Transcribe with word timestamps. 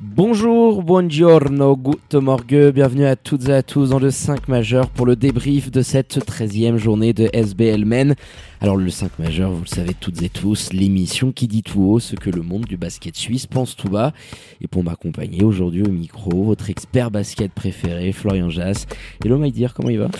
Bonjour, 0.00 0.84
buongiorno, 0.84 1.76
good 1.76 2.22
morgue, 2.22 2.70
bienvenue 2.72 3.04
à 3.04 3.16
toutes 3.16 3.48
et 3.48 3.52
à 3.52 3.64
tous 3.64 3.90
dans 3.90 3.98
le 3.98 4.12
5 4.12 4.46
majeur 4.46 4.88
pour 4.90 5.06
le 5.06 5.16
débrief 5.16 5.72
de 5.72 5.82
cette 5.82 6.18
13e 6.18 6.76
journée 6.76 7.12
de 7.12 7.28
SBL 7.32 7.84
Men. 7.84 8.14
Alors 8.60 8.76
le 8.76 8.90
5 8.90 9.18
majeur, 9.18 9.50
vous 9.50 9.62
le 9.62 9.66
savez 9.66 9.94
toutes 9.94 10.22
et 10.22 10.28
tous, 10.28 10.72
l'émission 10.72 11.32
qui 11.32 11.48
dit 11.48 11.64
tout 11.64 11.82
haut 11.82 11.98
ce 11.98 12.14
que 12.14 12.30
le 12.30 12.42
monde 12.42 12.64
du 12.66 12.76
basket 12.76 13.16
suisse 13.16 13.48
pense 13.48 13.74
tout 13.74 13.88
bas. 13.88 14.12
Et 14.60 14.68
pour 14.68 14.84
m'accompagner 14.84 15.42
aujourd'hui 15.42 15.82
au 15.82 15.90
micro, 15.90 16.44
votre 16.44 16.70
expert 16.70 17.10
basket 17.10 17.50
préféré, 17.50 18.12
Florian 18.12 18.50
Jass. 18.50 18.86
Hello 19.24 19.36
Maïdir, 19.36 19.74
comment 19.74 19.90
il 19.90 19.98
va? 19.98 20.10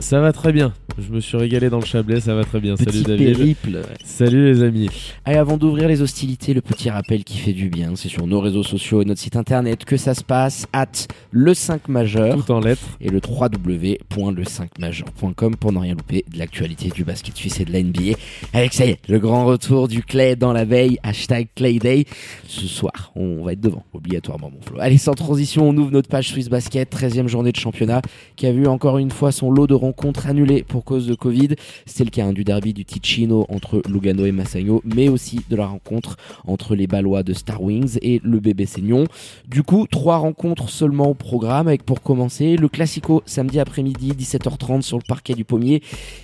Ça 0.00 0.20
va 0.20 0.32
très 0.32 0.52
bien. 0.52 0.72
Je 0.98 1.10
me 1.12 1.20
suis 1.20 1.36
régalé 1.38 1.70
dans 1.70 1.78
le 1.78 1.84
Chablais, 1.86 2.20
ça 2.20 2.34
va 2.34 2.44
très 2.44 2.60
bien. 2.60 2.74
Petit 2.76 3.02
Salut 3.02 3.18
David. 3.18 3.36
périple. 3.36 3.82
Salut 4.04 4.52
les 4.52 4.62
amis. 4.62 4.88
Allez, 5.24 5.38
avant 5.38 5.56
d'ouvrir 5.56 5.88
les 5.88 6.02
hostilités, 6.02 6.52
le 6.52 6.60
petit 6.60 6.90
rappel 6.90 7.24
qui 7.24 7.38
fait 7.38 7.52
du 7.54 7.68
bien, 7.70 7.92
c'est 7.94 8.08
sur 8.08 8.26
nos 8.26 8.40
réseaux 8.40 8.62
sociaux 8.62 9.00
et 9.00 9.04
notre 9.06 9.20
site 9.20 9.36
internet 9.36 9.84
que 9.86 9.96
ça 9.96 10.14
se 10.14 10.22
passe, 10.24 10.66
at 10.74 10.86
le 11.30 11.54
5 11.54 11.88
majeur 11.88 12.44
Tout 12.44 12.52
en 12.52 12.60
lettres. 12.60 12.82
et 13.00 13.08
le 13.08 13.20
www.le5majeur.com 13.26 15.56
pour 15.56 15.72
ne 15.72 15.78
rien 15.78 15.94
louper 15.94 16.24
de 16.30 16.38
l'actualité 16.38 16.90
du 16.90 17.04
basket 17.04 17.34
suisse 17.36 17.58
et 17.60 17.64
de 17.64 17.72
la 17.72 17.82
NBA. 17.82 18.16
Avec 18.52 18.74
ça 18.74 18.84
y 18.84 18.90
est, 18.90 18.98
le 19.08 19.18
grand 19.18 19.46
retour 19.46 19.88
du 19.88 20.02
Clay 20.02 20.36
dans 20.36 20.52
la 20.52 20.64
veille, 20.66 20.98
hashtag 21.02 21.48
Clay 21.54 21.78
Day. 21.78 22.04
Ce 22.48 22.66
soir, 22.66 23.12
on 23.16 23.42
va 23.44 23.52
être 23.54 23.60
devant, 23.60 23.84
obligatoirement 23.94 24.50
mon 24.50 24.60
Flo. 24.60 24.76
Allez, 24.80 24.98
sans 24.98 25.14
transition, 25.14 25.66
on 25.68 25.76
ouvre 25.76 25.90
notre 25.90 26.08
page 26.10 26.28
Suisse 26.28 26.50
Basket, 26.50 26.92
13e 26.94 27.28
journée 27.28 27.52
de 27.52 27.56
championnat, 27.56 28.02
qui 28.36 28.46
a 28.46 28.52
vu 28.52 28.66
encore 28.66 28.98
une 28.98 29.10
fois 29.10 29.32
son 29.32 29.50
lot 29.50 29.66
de 29.66 29.74
rencontres 29.82 30.26
annulées 30.26 30.62
pour 30.62 30.84
cause 30.84 31.06
de 31.06 31.14
Covid. 31.14 31.50
C'est 31.86 32.04
le 32.04 32.10
cas 32.10 32.26
hein, 32.26 32.32
du 32.32 32.44
derby 32.44 32.72
du 32.72 32.84
Ticino 32.84 33.46
entre 33.48 33.82
Lugano 33.88 34.24
et 34.24 34.32
Massagno, 34.32 34.80
mais 34.84 35.08
aussi 35.08 35.40
de 35.50 35.56
la 35.56 35.66
rencontre 35.66 36.16
entre 36.46 36.74
les 36.74 36.86
Ballois 36.86 37.22
de 37.22 37.32
Star 37.32 37.62
Wings 37.62 37.98
et 38.00 38.20
le 38.22 38.38
bébé 38.40 38.66
Seignon. 38.66 39.06
Du 39.48 39.62
coup, 39.62 39.86
trois 39.90 40.18
rencontres 40.18 40.68
seulement 40.68 41.08
au 41.08 41.14
programme, 41.14 41.66
avec 41.66 41.84
pour 41.84 42.02
commencer 42.02 42.56
le 42.56 42.68
Classico 42.68 43.22
samedi 43.26 43.58
après-midi 43.58 44.12
17h30 44.12 44.82
sur 44.82 44.98
le 44.98 45.04
parquet 45.06 45.34
du 45.34 45.44
Pommier, 45.44 45.82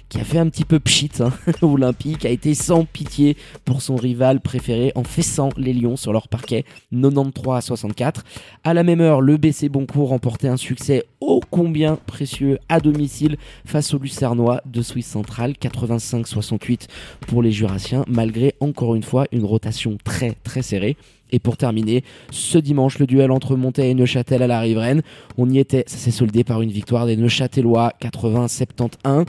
qui 0.08 0.18
a 0.18 0.24
fait 0.24 0.38
un 0.38 0.48
petit 0.48 0.64
peu 0.64 0.78
pchit 0.78 1.10
hein, 1.20 1.32
olympique, 1.62 2.24
a 2.24 2.30
été 2.30 2.54
sans 2.54 2.84
pitié 2.84 3.36
pour 3.64 3.82
son 3.82 3.96
rival 3.96 4.40
préféré 4.40 4.92
en 4.94 5.04
fessant 5.04 5.50
les 5.56 5.72
Lions 5.72 5.96
sur 5.96 6.12
leur 6.12 6.28
parquet 6.28 6.64
93 6.92 7.56
à 7.56 7.60
64. 7.60 8.24
À 8.64 8.74
la 8.74 8.82
même 8.82 9.00
heure, 9.00 9.20
le 9.20 9.36
BC 9.36 9.68
Boncourt 9.68 10.08
remportait 10.08 10.48
un 10.48 10.56
succès 10.56 11.04
ô 11.20 11.40
combien 11.50 11.96
précieux 11.96 12.58
à 12.68 12.80
domicile 12.80 13.36
face 13.64 13.92
aux 13.94 13.98
Lucernois 13.98 14.62
de 14.66 14.82
Suisse 14.82 15.08
centrale 15.08 15.52
85-68 15.52 16.88
pour 17.26 17.42
les 17.42 17.52
Jurassiens 17.52 18.04
malgré 18.08 18.54
encore 18.60 18.94
une 18.94 19.02
fois 19.02 19.26
une 19.32 19.44
rotation 19.44 19.98
très 20.02 20.32
très 20.44 20.62
serrée. 20.62 20.96
Et 21.30 21.38
pour 21.38 21.56
terminer, 21.56 22.04
ce 22.30 22.58
dimanche, 22.58 22.98
le 22.98 23.06
duel 23.06 23.30
entre 23.30 23.56
Montaigne 23.56 23.90
et 23.90 23.94
Neuchâtel 23.94 24.42
à 24.42 24.46
la 24.46 24.60
riveraine. 24.60 25.02
On 25.36 25.48
y 25.50 25.58
était, 25.58 25.84
ça 25.86 25.96
s'est 25.98 26.10
soldé 26.10 26.44
par 26.44 26.62
une 26.62 26.70
victoire 26.70 27.06
des 27.06 27.16
Neuchâtelois 27.16 27.92
80-71. 28.02 29.26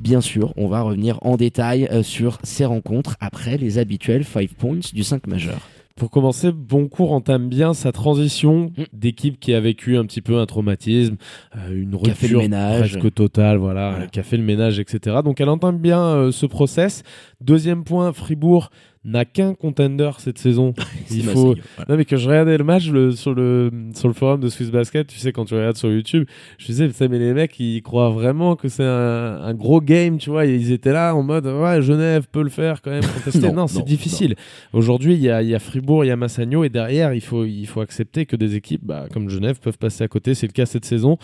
Bien 0.00 0.20
sûr, 0.20 0.52
on 0.56 0.68
va 0.68 0.82
revenir 0.82 1.18
en 1.22 1.36
détail 1.36 1.88
euh, 1.90 2.02
sur 2.02 2.38
ces 2.42 2.64
rencontres 2.64 3.16
après 3.20 3.56
les 3.56 3.78
habituels 3.78 4.24
5 4.24 4.48
points 4.54 4.78
du 4.92 5.02
5 5.02 5.26
majeur. 5.26 5.58
Pour 5.96 6.10
commencer, 6.10 6.50
Boncourt 6.50 7.12
entame 7.12 7.48
bien 7.50 7.74
sa 7.74 7.92
transition 7.92 8.72
Mm. 8.78 8.84
d'équipe 8.94 9.38
qui 9.38 9.52
a 9.52 9.60
vécu 9.60 9.98
un 9.98 10.04
petit 10.06 10.22
peu 10.22 10.38
un 10.38 10.46
traumatisme, 10.46 11.16
euh, 11.56 11.74
une 11.82 11.94
rupture 11.94 12.38
ménage. 12.38 12.92
presque 12.92 13.12
totale, 13.12 13.58
voilà, 13.58 13.90
Voilà. 13.90 14.06
qui 14.06 14.18
a 14.18 14.22
fait 14.22 14.38
le 14.38 14.42
ménage, 14.42 14.78
etc. 14.78 15.16
Donc 15.22 15.40
elle 15.42 15.50
entame 15.50 15.76
bien 15.78 16.00
euh, 16.00 16.32
ce 16.32 16.46
process. 16.46 17.02
Deuxième 17.42 17.84
point, 17.84 18.12
Fribourg 18.14 18.70
n'a 19.02 19.24
qu'un 19.24 19.54
contender 19.54 20.10
cette 20.18 20.36
saison. 20.38 20.74
Il 21.10 21.24
faut, 21.24 21.54
voilà. 21.76 21.88
Non, 21.88 21.96
mais 21.96 22.04
quand 22.04 22.16
je 22.18 22.28
regardais 22.28 22.58
le 22.58 22.64
match 22.64 22.90
le- 22.90 23.12
sur, 23.12 23.32
le, 23.34 23.70
sur 23.94 24.08
le 24.08 24.14
forum 24.14 24.40
de 24.40 24.48
Swiss 24.50 24.70
Basket, 24.70 25.06
tu 25.06 25.18
sais, 25.18 25.32
quand 25.32 25.46
tu 25.46 25.54
regardes 25.54 25.76
sur 25.78 25.90
YouTube, 25.90 26.26
je 26.58 26.66
disais, 26.66 26.86
putain, 26.86 27.08
mais 27.08 27.18
les 27.18 27.32
mecs, 27.32 27.58
ils 27.58 27.80
croient 27.82 28.10
vraiment 28.10 28.56
que 28.56 28.68
c'est 28.68 28.84
un, 28.84 29.40
un 29.42 29.54
gros 29.54 29.80
game, 29.80 30.18
tu 30.18 30.28
vois. 30.30 30.44
Ils 30.44 30.70
étaient 30.70 30.92
là 30.92 31.14
en 31.14 31.22
mode, 31.22 31.46
ouais, 31.46 31.80
Genève 31.80 32.26
peut 32.30 32.42
le 32.42 32.50
faire 32.50 32.82
quand 32.82 32.90
même. 32.90 33.02
Non, 33.40 33.54
non, 33.54 33.66
c'est 33.68 33.84
difficile. 33.84 34.34
Aujourd'hui, 34.74 35.14
il 35.14 35.20
y 35.20 35.30
a, 35.30 35.42
il 35.42 35.48
y 35.48 35.54
a 35.54 35.58
Fribourg, 35.58 36.04
il 36.04 36.08
y 36.08 36.10
a 36.10 36.16
Massagno, 36.16 36.62
et 36.64 36.68
derrière, 36.68 37.14
il 37.14 37.22
faut, 37.22 37.44
il 37.46 37.66
faut 37.66 37.80
accepter 37.80 38.26
que 38.26 38.36
des 38.36 38.54
équipes 38.54 38.84
bah, 38.84 39.06
comme 39.12 39.30
Genève 39.30 39.60
peuvent 39.60 39.78
passer 39.78 40.04
à 40.04 40.08
côté. 40.08 40.34
C'est 40.34 40.46
le 40.46 40.52
cas 40.52 40.66
cette 40.66 40.84
saison. 40.84 41.16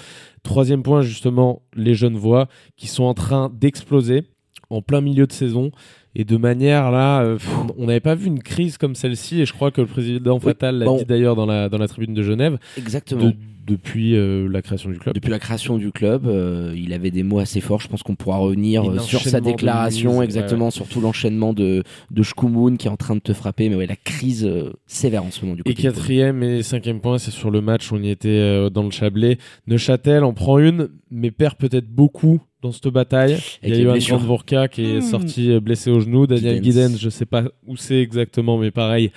Troisième 0.43 0.83
point, 0.83 1.03
justement, 1.03 1.63
les 1.75 1.95
jeunes 1.95 2.17
voix 2.17 2.49
qui 2.77 2.87
sont 2.87 3.05
en 3.05 3.15
train 3.15 3.51
d'exploser 3.53 4.23
en 4.71 4.83
plein 4.83 5.01
milieu 5.01 5.27
de 5.27 5.33
saison. 5.33 5.71
Et 6.19 6.25
de 6.25 6.37
manière 6.39 6.91
là, 6.91 7.21
euh, 7.21 7.35
pff, 7.37 7.49
on 7.77 7.87
n'avait 7.87 8.01
pas 8.01 8.15
vu 8.15 8.27
une 8.29 8.43
crise 8.43 8.79
comme 8.79 8.95
celle-ci, 8.95 9.43
et 9.43 9.45
je 9.47 9.53
crois 9.53 9.71
que 9.71 9.83
le 9.83 9.87
président 9.87 10.41
Fatal 10.41 10.79
l'a 10.79 10.87
bon. 10.87 10.97
dit 10.97 11.05
d'ailleurs 11.05 11.37
dans 11.37 11.45
la, 11.45 11.69
dans 11.69 11.77
la 11.77 11.87
tribune 11.89 12.15
de 12.15 12.23
Genève, 12.23 12.59
Exactement. 12.79 13.25
de- 13.27 13.35
depuis 13.67 14.15
euh, 14.15 14.49
la 14.49 14.63
création 14.63 14.91
du 14.91 14.99
club. 14.99 15.15
Depuis 15.15 15.31
la 15.31 15.39
création 15.39 15.77
du 15.77 15.93
club, 15.93 16.27
euh, 16.27 16.73
il 16.77 16.93
avait 16.93 17.11
des 17.11 17.23
mots 17.23 17.39
assez 17.39 17.61
forts. 17.61 17.81
Je 17.81 17.89
pense 17.89 18.03
qu'on 18.03 18.15
pourra 18.15 18.39
revenir 18.39 18.89
euh, 18.89 18.99
sur 18.99 19.21
sa 19.21 19.41
déclaration, 19.41 20.23
exactement, 20.23 20.71
surtout 20.71 21.01
l'enchaînement 21.01 21.53
de, 21.53 21.83
de 22.11 22.23
Shkumun 22.23 22.77
qui 22.77 22.87
est 22.87 22.91
en 22.91 22.97
train 22.97 23.15
de 23.17 23.21
te 23.21 23.33
frapper. 23.33 23.69
Mais 23.69 23.75
ouais, 23.77 23.87
la 23.87 23.97
crise 23.97 24.45
euh, 24.45 24.73
sévère 24.87 25.25
en 25.25 25.31
ce 25.31 25.45
moment 25.45 25.57
du 25.57 25.63
Et 25.67 25.75
quatrième 25.75 26.43
et 26.43 26.63
cinquième 26.63 27.01
point, 27.01 27.19
c'est 27.19 27.31
sur 27.31 27.51
le 27.51 27.61
match 27.61 27.91
où 27.91 27.97
on 27.97 28.03
y 28.03 28.11
était 28.11 28.29
euh, 28.29 28.71
dans 28.71 28.85
le 28.85 28.91
Chablais. 28.91 29.39
Neuchâtel 29.67 30.25
en 30.25 30.33
prend 30.33 30.59
une, 30.59 30.89
mais 31.11 31.31
perd 31.31 31.57
peut-être 31.57 31.89
beaucoup 31.89 32.41
dans 32.63 32.73
cette 32.73 32.89
bataille. 32.89 33.37
Il 33.63 33.71
y 33.71 33.87
a 33.89 33.97
eu. 33.97 34.01
Van 34.11 34.17
Vorka 34.17 34.69
qui 34.69 34.83
est 34.83 34.99
Hmm. 34.99 35.03
sorti 35.03 35.61
blessé 35.61 35.91
au 35.91 36.01
genou. 36.01 36.27
Daniel 36.27 36.63
Giddens. 36.63 36.89
Giddens, 36.89 36.99
je 36.99 37.09
sais 37.11 37.27
pas 37.27 37.45
où 37.67 37.77
c'est 37.77 38.01
exactement, 38.01 38.59
mais 38.59 38.71
pareil. 38.71 39.11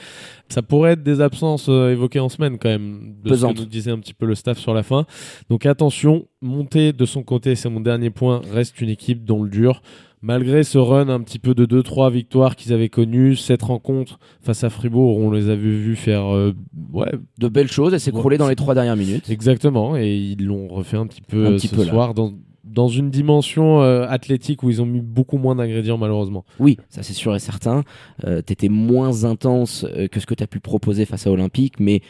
Ça 0.50 0.62
pourrait 0.62 0.94
être 0.94 1.04
des 1.04 1.22
absences 1.22 1.68
euh, 1.70 1.92
évoquées 1.92 2.20
en 2.20 2.30
semaine 2.30 2.58
quand 2.58 2.70
même, 2.70 3.16
de 3.24 3.30
Pesante. 3.30 3.52
ce 3.52 3.56
que 3.56 3.60
nous 3.62 3.70
disait 3.70 3.92
un 3.92 4.00
petit 4.00 4.14
peu 4.14 4.26
le 4.26 4.36
staff 4.36 4.58
sur 4.58 4.74
la 4.74 4.84
fin. 4.84 5.06
Donc 5.50 5.66
attention, 5.66 6.26
monter 6.42 6.92
de 6.92 7.06
son 7.06 7.24
côté, 7.24 7.56
c'est 7.56 7.70
mon 7.70 7.82
dernier 7.82 8.10
point, 8.10 8.42
reste 8.52 8.82
une 8.82 8.90
équipe 8.90 9.26
dont 9.26 9.44
le 9.44 9.50
dur. 9.50 9.82
Malgré 10.22 10.64
ce 10.64 10.78
run 10.78 11.08
un 11.08 11.22
petit 11.22 11.40
peu 11.40 11.56
de 11.56 11.66
2-3 11.66 12.12
victoires 12.12 12.58
qu'ils 12.58 12.74
avaient 12.74 12.90
connues, 12.90 13.38
cette 13.38 13.62
rencontre 13.62 14.20
face 14.42 14.66
à 14.66 14.70
Fribourg, 14.70 15.18
on 15.18 15.32
les 15.32 15.48
avait 15.48 15.62
vus 15.62 15.96
faire 15.96 16.36
euh, 16.36 16.52
ouais, 16.92 17.12
De 17.38 17.48
belles 17.48 17.72
choses. 17.72 17.94
Ouais. 17.94 18.00
écroulée 18.10 18.38
dans 18.38 18.50
les 18.50 18.58
trois 18.58 18.74
dernières 18.74 18.98
minutes. 18.98 19.30
Exactement, 19.30 19.96
et 19.96 20.14
ils 20.18 20.46
l'ont 20.46 20.68
refait 20.68 20.98
un 20.98 21.08
petit 21.08 21.22
peu 21.22 21.46
Un 21.46 21.52
euh, 21.52 21.56
petit 21.56 21.70
ce 21.70 21.76
peu 21.76 21.86
là. 21.86 21.92
soir 21.92 22.14
dans, 22.14 22.34
dans 22.70 22.88
une 22.88 23.10
dimension 23.10 23.82
euh, 23.82 24.06
athlétique 24.08 24.64
où 24.64 24.70
ils 24.70 24.82
ont 24.82 24.86
mis 24.86 25.02
beaucoup 25.02 25.38
moins 25.38 25.56
d'ingrédients 25.56 25.98
malheureusement. 25.98 26.46
Oui, 26.60 26.78
ça 26.90 27.04
c'est 27.04 27.14
sûr 27.14 27.36
et 27.36 27.40
certain. 27.40 27.84
Euh, 28.26 28.42
T'étais 28.42 28.70
moins 28.70 29.26
intense 29.26 29.86
euh, 29.86 30.08
que 30.08 30.20
ce 30.20 30.26
que 30.26 30.36
tu 30.36 30.44
as 30.44 30.48
pu 30.48 30.60
proposer 30.60 31.06
face 31.06 31.28
à 31.28 31.32
Olympique, 31.32 31.80
mais 31.80 32.02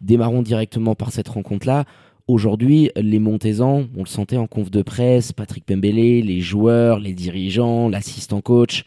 démarrons 0.00 0.42
directement 0.42 0.94
par 0.94 1.12
cette 1.12 1.28
rencontre-là. 1.28 1.84
Aujourd'hui, 2.26 2.90
les 2.96 3.18
Montezans, 3.18 3.84
on 3.96 4.00
le 4.00 4.08
sentait 4.08 4.36
en 4.36 4.46
conf 4.46 4.70
de 4.70 4.82
presse, 4.82 5.32
Patrick 5.32 5.64
Pembele, 5.64 6.26
les 6.26 6.40
joueurs, 6.40 6.98
les 6.98 7.14
dirigeants, 7.14 7.88
l'assistant 7.88 8.42
coach, 8.42 8.84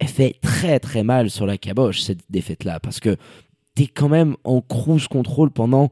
elle 0.00 0.08
fait 0.08 0.34
très 0.40 0.80
très 0.80 1.04
mal 1.04 1.30
sur 1.30 1.46
la 1.46 1.56
caboche 1.56 2.00
cette 2.00 2.22
défaite-là, 2.30 2.80
parce 2.80 2.98
que 2.98 3.16
t'es 3.74 3.86
quand 3.86 4.08
même 4.08 4.34
en 4.44 4.60
cruise 4.60 5.06
control 5.06 5.50
pendant 5.50 5.90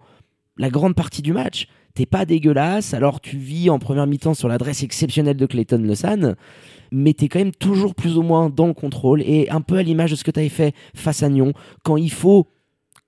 la 0.56 0.70
grande 0.70 0.94
partie 0.94 1.22
du 1.22 1.32
match. 1.32 1.68
T'es 1.98 2.06
pas 2.06 2.26
dégueulasse, 2.26 2.94
alors 2.94 3.20
tu 3.20 3.38
vis 3.38 3.70
en 3.70 3.80
première 3.80 4.06
mi-temps 4.06 4.34
sur 4.34 4.46
l'adresse 4.46 4.84
exceptionnelle 4.84 5.36
de 5.36 5.46
Clayton 5.46 5.78
Lausanne, 5.78 6.36
mais 6.92 7.12
t'es 7.12 7.26
quand 7.26 7.40
même 7.40 7.50
toujours 7.50 7.96
plus 7.96 8.16
ou 8.16 8.22
moins 8.22 8.50
dans 8.50 8.68
le 8.68 8.72
contrôle 8.72 9.20
et 9.22 9.50
un 9.50 9.60
peu 9.60 9.78
à 9.78 9.82
l'image 9.82 10.12
de 10.12 10.14
ce 10.14 10.22
que 10.22 10.30
t'avais 10.30 10.48
fait 10.48 10.76
face 10.94 11.24
à 11.24 11.28
Nyon, 11.28 11.54
quand 11.82 11.96
il 11.96 12.12
faut 12.12 12.46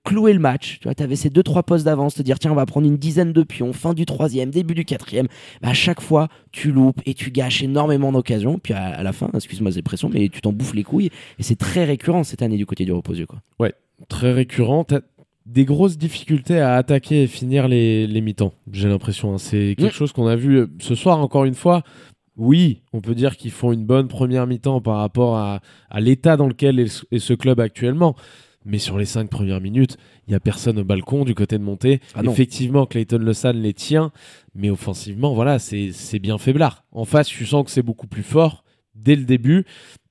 clouer 0.03 0.33
le 0.33 0.39
match, 0.39 0.79
tu 0.81 0.89
vois, 0.89 0.93
t'avais 0.93 1.15
ces 1.15 1.29
deux 1.29 1.41
trois 1.41 1.63
postes 1.63 1.85
d'avance, 1.85 2.15
te 2.15 2.21
dire 2.21 2.37
tiens 2.37 2.51
on 2.51 2.55
va 2.55 2.65
prendre 2.65 2.85
une 2.85 2.97
dizaine 2.97 3.31
de 3.31 3.43
pions, 3.43 3.71
fin 3.71 3.93
du 3.93 4.05
troisième, 4.05 4.49
début 4.49 4.75
du 4.75 4.83
quatrième, 4.83 5.29
bah, 5.61 5.69
à 5.69 5.73
chaque 5.73 6.01
fois 6.01 6.27
tu 6.51 6.73
loupes 6.73 6.99
et 7.05 7.13
tu 7.13 7.31
gâches 7.31 7.63
énormément 7.63 8.11
d'occasions, 8.11 8.59
puis 8.59 8.73
à, 8.73 9.01
la 9.03 9.13
fin, 9.13 9.29
excuse-moi 9.33 9.71
ces 9.71 9.83
pressions, 9.83 10.09
mais 10.09 10.27
tu 10.27 10.41
t'en 10.41 10.51
bouffes 10.51 10.73
les 10.73 10.83
couilles. 10.83 11.11
Et 11.39 11.43
c'est 11.43 11.55
très 11.55 11.85
récurrent 11.85 12.25
cette 12.25 12.41
année 12.41 12.57
du 12.57 12.65
côté 12.65 12.83
du 12.83 12.91
reposieux 12.91 13.25
quoi. 13.25 13.39
Très 14.09 14.33
récurrent. 14.33 14.85
Des 15.45 15.65
grosses 15.65 15.97
difficultés 15.97 16.59
à 16.59 16.75
attaquer 16.75 17.23
et 17.23 17.27
finir 17.27 17.67
les, 17.67 18.05
les 18.07 18.21
mi-temps, 18.21 18.53
j'ai 18.71 18.87
l'impression. 18.87 19.33
hein. 19.33 19.37
C'est 19.37 19.75
quelque 19.77 19.93
chose 19.93 20.11
qu'on 20.11 20.27
a 20.27 20.35
vu 20.35 20.57
euh, 20.59 20.67
ce 20.79 20.95
soir 20.95 21.19
encore 21.19 21.45
une 21.45 21.55
fois. 21.55 21.83
Oui, 22.37 22.81
on 22.93 23.01
peut 23.01 23.15
dire 23.15 23.35
qu'ils 23.35 23.51
font 23.51 23.71
une 23.71 23.85
bonne 23.85 24.07
première 24.07 24.47
mi-temps 24.47 24.81
par 24.81 24.97
rapport 24.97 25.37
à, 25.37 25.59
à 25.89 25.99
l'état 25.99 26.37
dans 26.37 26.47
lequel 26.47 26.79
est, 26.79 27.05
est 27.11 27.19
ce 27.19 27.33
club 27.33 27.59
actuellement. 27.59 28.15
Mais 28.63 28.77
sur 28.77 28.99
les 28.99 29.05
cinq 29.05 29.29
premières 29.29 29.59
minutes, 29.59 29.97
il 30.27 30.33
y 30.33 30.35
a 30.35 30.39
personne 30.39 30.77
au 30.77 30.83
balcon 30.83 31.25
du 31.25 31.33
côté 31.33 31.57
de 31.57 31.63
montée. 31.63 31.99
Ah. 32.13 32.21
Effectivement, 32.23 32.85
Clayton 32.85 33.17
Le 33.17 33.51
les 33.53 33.73
tient, 33.73 34.11
mais 34.53 34.69
offensivement, 34.69 35.33
voilà, 35.33 35.57
c'est 35.57 36.19
bien 36.19 36.37
faiblard. 36.37 36.83
En 36.91 37.05
face, 37.05 37.27
tu 37.27 37.45
sens 37.47 37.65
que 37.65 37.71
c'est 37.71 37.81
beaucoup 37.81 38.05
plus 38.07 38.21
fort 38.23 38.63
dès 38.93 39.15
le 39.15 39.23
début. 39.23 39.65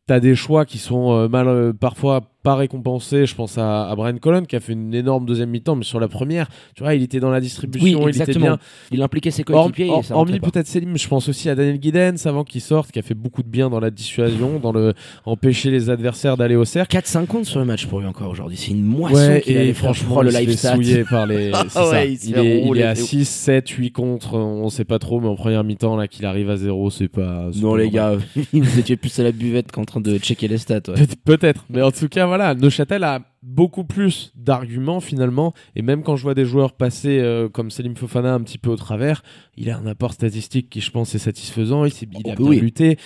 T'as 0.09 0.19
des 0.19 0.35
choix 0.35 0.65
qui 0.65 0.79
sont 0.79 1.13
euh, 1.13 1.29
mal, 1.29 1.47
euh, 1.47 1.73
parfois 1.73 2.33
pas 2.43 2.55
récompensés. 2.55 3.27
Je 3.27 3.35
pense 3.35 3.59
à, 3.59 3.89
à 3.89 3.95
Brian 3.97 4.17
Colon 4.19 4.43
qui 4.45 4.57
a 4.57 4.61
fait 4.61 4.73
une 4.73 4.95
énorme 4.95 5.27
deuxième 5.27 5.51
mi-temps, 5.51 5.77
mais 5.77 5.85
sur 5.85 6.01
la 6.01 6.09
première, 6.09 6.49
tu 6.75 6.83
vois, 6.83 6.95
il 6.95 7.03
était 7.03 7.21
dans 7.21 7.31
la 7.31 7.41
distribution, 7.41 8.03
Oui, 8.05 8.13
il 8.15 8.23
était 8.23 8.39
bien. 8.39 8.59
Il 8.91 9.03
impliquait 9.03 9.31
ses 9.31 9.45
coéquipiers. 9.45 9.91
hormis 10.11 10.41
peut-être 10.41 10.67
Selim, 10.67 10.97
je 10.97 11.09
pense 11.09 11.29
aussi 11.29 11.49
à 11.49 11.55
Daniel 11.55 11.79
Guidens 11.79 12.27
avant 12.27 12.45
qu'il 12.45 12.61
sorte, 12.61 12.91
qui 12.93 12.99
a 12.99 13.03
fait 13.03 13.15
beaucoup 13.15 13.43
de 13.43 13.49
bien 13.49 13.69
dans 13.71 13.81
la 13.81 13.91
dissuasion, 13.91 14.59
dans 14.59 14.73
le 14.73 14.95
empêcher 15.27 15.71
les 15.71 15.91
adversaires 15.91 16.37
d'aller 16.37 16.57
au 16.57 16.65
cercle. 16.65 16.97
4-5 16.97 17.27
comptes 17.27 17.45
sur 17.47 17.61
le 17.61 17.67
match 17.67 17.87
pour 17.87 18.01
lui 18.01 18.07
encore 18.07 18.31
aujourd'hui. 18.31 18.57
C'est 18.57 18.71
une 18.73 18.83
moisson 18.83 19.17
Ouais, 19.17 19.41
qu'il 19.43 19.57
et 19.57 19.75
franchement, 19.75 20.23
le 20.23 20.31
live 20.31 20.57
stat. 20.57 20.75
souiller 20.75 21.05
par 21.11 21.27
les. 21.27 21.51
Ah 21.75 21.91
ouais, 21.91 22.13
il 22.13 22.39
est, 22.39 22.65
il 22.67 22.79
est 22.79 22.83
à 22.85 22.95
c'est 22.95 23.03
ouf. 23.03 23.09
6, 23.11 23.25
7, 23.29 23.69
8 23.69 23.91
contre, 23.93 24.35
on 24.35 24.69
sait 24.71 24.85
pas 24.85 24.99
trop, 24.99 25.21
mais 25.21 25.29
en 25.29 25.37
première 25.37 25.65
mi-temps, 25.65 25.97
là, 25.97 26.09
qu'il 26.09 26.25
arrive 26.27 26.51
à 26.51 26.57
0, 26.57 26.91
c'est 26.91 27.09
pas. 27.09 27.51
Non, 27.61 27.75
les 27.75 27.91
gars, 27.91 28.17
vous 28.53 28.79
étiez 28.79 28.97
plus 28.97 29.19
à 29.19 29.23
la 29.25 29.33
buvette 29.33 29.73
qu'en 29.73 29.85
train 29.85 30.01
de 30.01 30.19
checker 30.19 30.49
les 30.49 30.59
stats. 30.59 30.81
ouais. 30.89 30.95
Peut-être, 31.25 31.65
mais 31.71 31.83
en 31.83 31.91
tout 31.91 32.09
cas, 32.09 32.27
voilà, 32.31 32.55
Neuchâtel 32.55 33.05
a 33.05 33.21
beaucoup 33.43 33.85
plus 33.85 34.33
d'arguments 34.35 35.01
finalement, 35.01 35.53
et 35.77 35.83
même 35.83 36.03
quand 36.03 36.17
je 36.17 36.23
vois 36.23 36.35
des 36.35 36.45
joueurs 36.47 36.73
passer 36.73 37.19
euh, 37.21 37.49
comme 37.49 37.71
Selim 37.71 37.95
Fofana 37.95 38.33
un 38.35 38.41
petit 38.41 38.59
peu 38.59 38.71
au 38.71 38.77
travers, 38.77 39.23
il 39.57 39.71
a 39.71 39.77
un 39.77 39.87
apport 39.87 40.13
statistique 40.15 40.71
qui, 40.71 40.81
je 40.81 40.91
pense, 40.91 41.15
est 41.15 41.19
satisfaisant. 41.19 41.85
Il, 41.85 41.93
s'est- 41.93 42.09
il 42.13 42.31
a 42.31 42.35
Oh, 42.39 42.43
bien 42.43 42.47
oui. 42.51 42.61
lutté. 42.61 42.99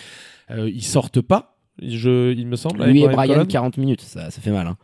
Euh, 0.51 0.71
ils 0.73 0.85
sortent 0.85 1.21
pas, 1.21 1.57
je, 1.83 2.33
il 2.33 2.47
me 2.47 2.57
semble. 2.57 2.85
Lui 2.85 3.01
et 3.03 3.05
Brian 3.07 3.17
Brian, 3.17 3.35
Colon. 3.35 3.47
40 3.47 3.77
minutes, 3.79 4.01
ça, 4.03 4.31
ça 4.31 4.41
fait 4.41 4.51
mal. 4.53 4.67
hein. 4.67 4.77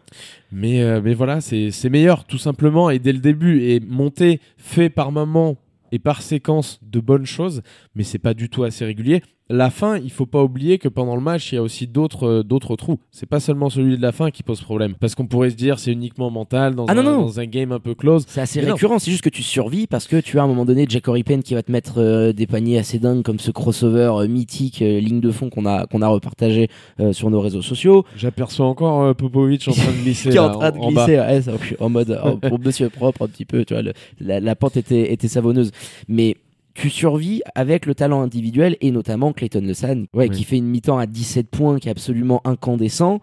Mais, 0.52 0.82
euh, 0.82 1.00
mais 1.04 1.14
voilà, 1.14 1.40
c'est 1.40 1.70
c'est 1.70 1.88
meilleur, 1.90 2.24
tout 2.24 2.38
simplement, 2.38 2.90
et 2.90 2.98
dès 2.98 3.12
le 3.12 3.18
début. 3.20 3.62
Et 3.62 3.78
monter 3.80 4.40
fait 4.56 4.90
par 4.90 5.12
moment 5.12 5.56
et 5.92 5.98
par 5.98 6.22
séquence 6.22 6.78
de 6.82 7.00
bonnes 7.00 7.26
choses, 7.26 7.62
mais 7.94 8.04
c'est 8.04 8.18
pas 8.18 8.34
du 8.34 8.48
tout 8.48 8.62
assez 8.64 8.84
régulier. 8.84 9.22
La 9.52 9.68
fin, 9.68 9.98
il 9.98 10.10
faut 10.12 10.26
pas 10.26 10.44
oublier 10.44 10.78
que 10.78 10.86
pendant 10.88 11.16
le 11.16 11.20
match, 11.20 11.50
il 11.50 11.56
y 11.56 11.58
a 11.58 11.62
aussi 11.62 11.88
d'autres 11.88 12.24
euh, 12.28 12.42
d'autres 12.44 12.76
trous. 12.76 13.00
C'est 13.10 13.28
pas 13.28 13.40
seulement 13.40 13.68
celui 13.68 13.96
de 13.96 14.02
la 14.02 14.12
fin 14.12 14.30
qui 14.30 14.44
pose 14.44 14.60
problème. 14.60 14.94
Parce 15.00 15.16
qu'on 15.16 15.26
pourrait 15.26 15.50
se 15.50 15.56
dire 15.56 15.80
c'est 15.80 15.90
uniquement 15.90 16.30
mental 16.30 16.76
dans, 16.76 16.86
Ah 16.86 16.92
un, 16.92 16.94
non, 16.94 17.02
non. 17.02 17.20
dans 17.22 17.40
un 17.40 17.46
game 17.46 17.72
un 17.72 17.80
peu 17.80 17.94
close. 17.96 18.24
C'est 18.28 18.40
assez 18.40 18.62
Mais 18.62 18.70
récurrent, 18.70 19.00
c'est 19.00 19.10
juste 19.10 19.24
que 19.24 19.28
tu 19.28 19.42
survis 19.42 19.88
parce 19.88 20.06
que 20.06 20.20
tu 20.20 20.38
as 20.38 20.42
à 20.42 20.44
un 20.44 20.48
moment 20.48 20.64
donné 20.64 20.86
Jack 20.88 21.08
Oripen 21.08 21.42
qui 21.42 21.54
va 21.54 21.64
te 21.64 21.72
mettre 21.72 21.94
euh, 21.98 22.32
des 22.32 22.46
paniers 22.46 22.78
assez 22.78 23.00
dingues 23.00 23.22
comme 23.24 23.40
ce 23.40 23.50
crossover 23.50 24.12
euh, 24.20 24.28
mythique, 24.28 24.82
euh, 24.82 25.00
ligne 25.00 25.20
de 25.20 25.32
fond 25.32 25.50
qu'on 25.50 25.66
a, 25.66 25.86
qu'on 25.86 26.00
a 26.02 26.06
repartagé 26.08 26.68
sur 27.10 27.28
nos 27.30 27.40
réseaux 27.40 27.62
sociaux. 27.62 28.04
J'aperçois 28.16 28.66
encore 28.66 29.16
Popovic 29.16 29.66
en 29.66 29.72
train 29.72 29.90
de 29.90 30.02
glisser. 30.04 30.30
qui 30.30 30.36
est 30.36 30.38
en 30.38 30.50
train 30.56 30.70
de 30.70 30.78
en 30.78 30.88
glisser 30.92 31.18
ouais, 31.18 31.42
ça, 31.42 31.52
en 31.80 31.88
mode 31.90 32.20
oh, 32.24 32.36
pour 32.36 32.60
monsieur 32.60 32.88
propre 32.88 33.22
un 33.22 33.28
petit 33.28 33.44
peu 33.44 33.64
tu 33.64 33.74
vois 33.74 33.82
le- 33.82 33.94
la, 34.20 34.38
la 34.38 34.54
pente 34.54 34.76
était, 34.76 35.12
était 35.12 35.26
savonneuse 35.28 35.72
mais 36.08 36.36
tu 36.80 36.90
survis 36.90 37.42
avec 37.54 37.84
le 37.86 37.94
talent 37.94 38.22
individuel 38.22 38.76
et 38.80 38.90
notamment 38.90 39.32
Clayton 39.32 39.60
Le 39.64 39.74
San 39.74 40.06
ouais, 40.14 40.28
Oui. 40.28 40.36
qui 40.36 40.44
fait 40.44 40.56
une 40.56 40.66
mi-temps 40.66 40.98
à 40.98 41.06
17 41.06 41.48
points 41.50 41.78
qui 41.78 41.88
est 41.88 41.90
absolument 41.90 42.40
incandescent 42.44 43.20